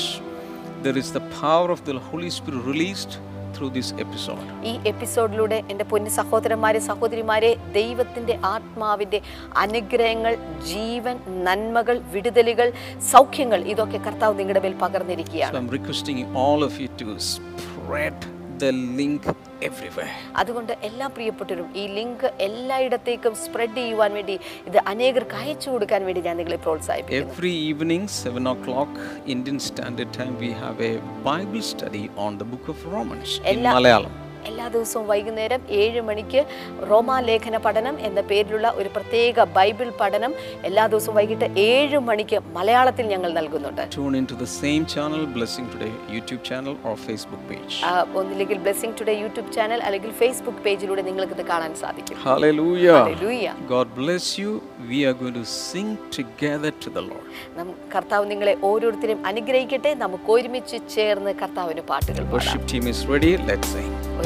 there 0.85 0.97
is 0.97 1.09
the 1.11 1.23
power 1.41 1.67
of 1.75 1.81
the 1.89 1.95
Holy 2.09 2.31
Spirit 2.37 2.63
released 2.65 3.13
through 3.55 3.71
this 3.71 3.89
episode. 3.97 4.43
ഈ 4.63 4.73
എപ്പിസോഡിലൂടെ 4.91 5.57
എന്റെ 5.71 5.85
പൊന്നു 5.85 6.11
സഹോദരന്മാരെ 6.17 6.81
സഹോദരിമാരെ 6.87 7.51
ദൈവത്തിന്റെ 7.73 8.35
ആത്മാവിന്റെ 8.51 9.19
അനുഗ്രഹങ്ങൾ 9.63 10.35
ജീവൻ 10.73 11.15
നന്മകൾ 11.47 11.97
വിടുതലുകൾ 12.13 12.69
സൗഖ്യങ്ങൾ 13.11 13.61
ഇതൊക്കെ 13.73 13.99
കർത്താവ് 14.07 14.39
നിങ്ങളുടെ 14.39 14.63
മേൽ 14.65 14.75
So 14.75 14.83
പകർന്നിരിക്കുകയാണ് 14.85 15.57
I'm 15.57 15.71
requesting 15.71 16.19
all 16.43 16.61
of 16.63 16.75
you 16.81 16.89
to 17.01 17.09
spread 17.31 18.17
the 18.63 18.71
link 18.99 19.21
everywhere. 19.67 20.11
അതുകൊണ്ട് 20.41 20.73
എല്ലാ 20.87 21.07
പ്രിയപ്പെട്ടവരും 21.15 21.67
ഈ 21.81 21.85
ലിങ്ക് 21.97 22.25
എല്ലായിടത്തേക്കും 22.47 23.33
സ്പ്രെഡ് 23.43 23.77
ചെയ്യുവാൻ 23.79 24.11
വേണ്ടി 24.19 24.35
ഇത് 24.69 24.77
അനേകർക്ക് 24.93 25.37
അയച്ചു 25.41 25.69
കൊടുക്കാൻ 25.73 26.01
വേണ്ടി 26.09 26.23
ഞാൻ 26.29 26.37
നിങ്ങളെ 26.41 26.59
പ്രോത്സാഹിപ്പിക്കുന്നു 26.65 27.31
Every 27.33 27.53
evening, 27.71 28.03
7 28.33 28.45
o'clock 28.55 28.91
Indian 29.35 29.59
Standard 29.69 30.11
Time, 30.19 30.35
we 30.45 30.51
have 30.63 30.79
a 30.91 30.93
Bible 31.29 31.63
study 31.73 32.05
on 32.17 32.37
the 32.41 32.47
book 32.53 32.67
of 32.73 32.79
Romans 32.95 33.33
in 33.53 33.63
Malayalam. 33.69 34.13
എല്ലാ 34.49 34.65
ദിവസവും 34.67 35.05
വൈകുന്നേരം 35.07 35.61
ഏഴ് 35.79 36.01
മണിക്ക് 36.07 36.41
റോമാലേഖന 36.89 37.57
പഠനം 37.65 37.95
എന്ന 38.07 38.21
പേരിലുള്ള 38.29 38.67
ഒരു 38.79 38.89
പ്രത്യേക 38.95 39.43
ബൈബിൾ 39.57 39.89
പഠനം 40.01 40.31
എല്ലാ 40.69 40.83
ദിവസവും 40.87 41.15
വൈകിട്ട് 41.19 41.47
ഏഴ് 41.65 41.99
മണിക്ക് 42.09 42.39
മലയാളത്തിൽ 42.57 43.07
ഞങ്ങൾ 43.13 43.31
നൽകുന്നുണ്ട് 43.39 43.81
Tune 43.95 44.15
into 44.15 44.35
the 44.35 44.49
same 44.55 44.83
channel, 44.87 45.21
Blessing 45.35 45.67
Today 45.73 45.91
YouTube 46.15 46.41
channel 46.43 46.75
or 46.83 46.93
Facebook 47.05 47.43
page. 47.49 47.73
ആ, 47.85 47.91
ഒന്നില്ലെങ്കിൽ 48.19 48.59
ബ്ലെസ്സിംഗ് 48.65 48.95
ടുഡേ 48.99 49.15
യൂട്യൂബ് 49.21 49.51
ചാനൽ 49.57 49.79
അല്ലെങ്കിൽ 49.87 50.13
ഫേസ്ബുക്ക് 50.21 50.63
പേജിലൂടെ 50.67 51.03
നിങ്ങൾക്ക് 51.09 51.37
ഇത് 51.37 51.45
കാണാൻ 51.51 51.73
സാധിക്കും 51.83 52.17
Hallelujah. 52.25 52.99
Hallelujah. 53.01 53.55
God 53.69 53.87
bless 53.95 54.27
you. 54.37 54.51
We 54.87 54.99
are 55.03 55.15
going 55.15 55.35
to 55.35 55.45
sing 55.61 55.89
together 56.11 56.71
to 56.83 56.89
the 56.97 57.03
Lord. 57.03 57.27
നം- 57.57 57.75
കർത്താവ് 57.93 58.25
നിങ്ങളെ 58.31 58.55
ഓരോരുത്തരും 58.69 59.19
അനുഗ്രഹിക്കട്ടെ 59.29 59.93
നമുക്ക് 60.03 60.29
ഒരുമിച്ച് 60.31 60.77
ചേർന്ന് 60.95 61.33
കർത്താവിന് 61.41 61.83
പാട്ടുകൾ 61.91 62.23
പാടാം 62.25 62.51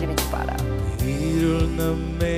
ഒരുമിച്ച് 0.08 0.28
പാടാം 0.34 0.62
ഇരുൾ 1.13 1.62
നമ്മെ 1.80 2.36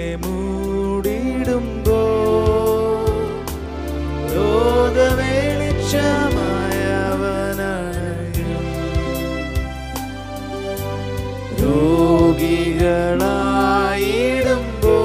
രോഗികളായിടുമ്പോ 13.61 14.97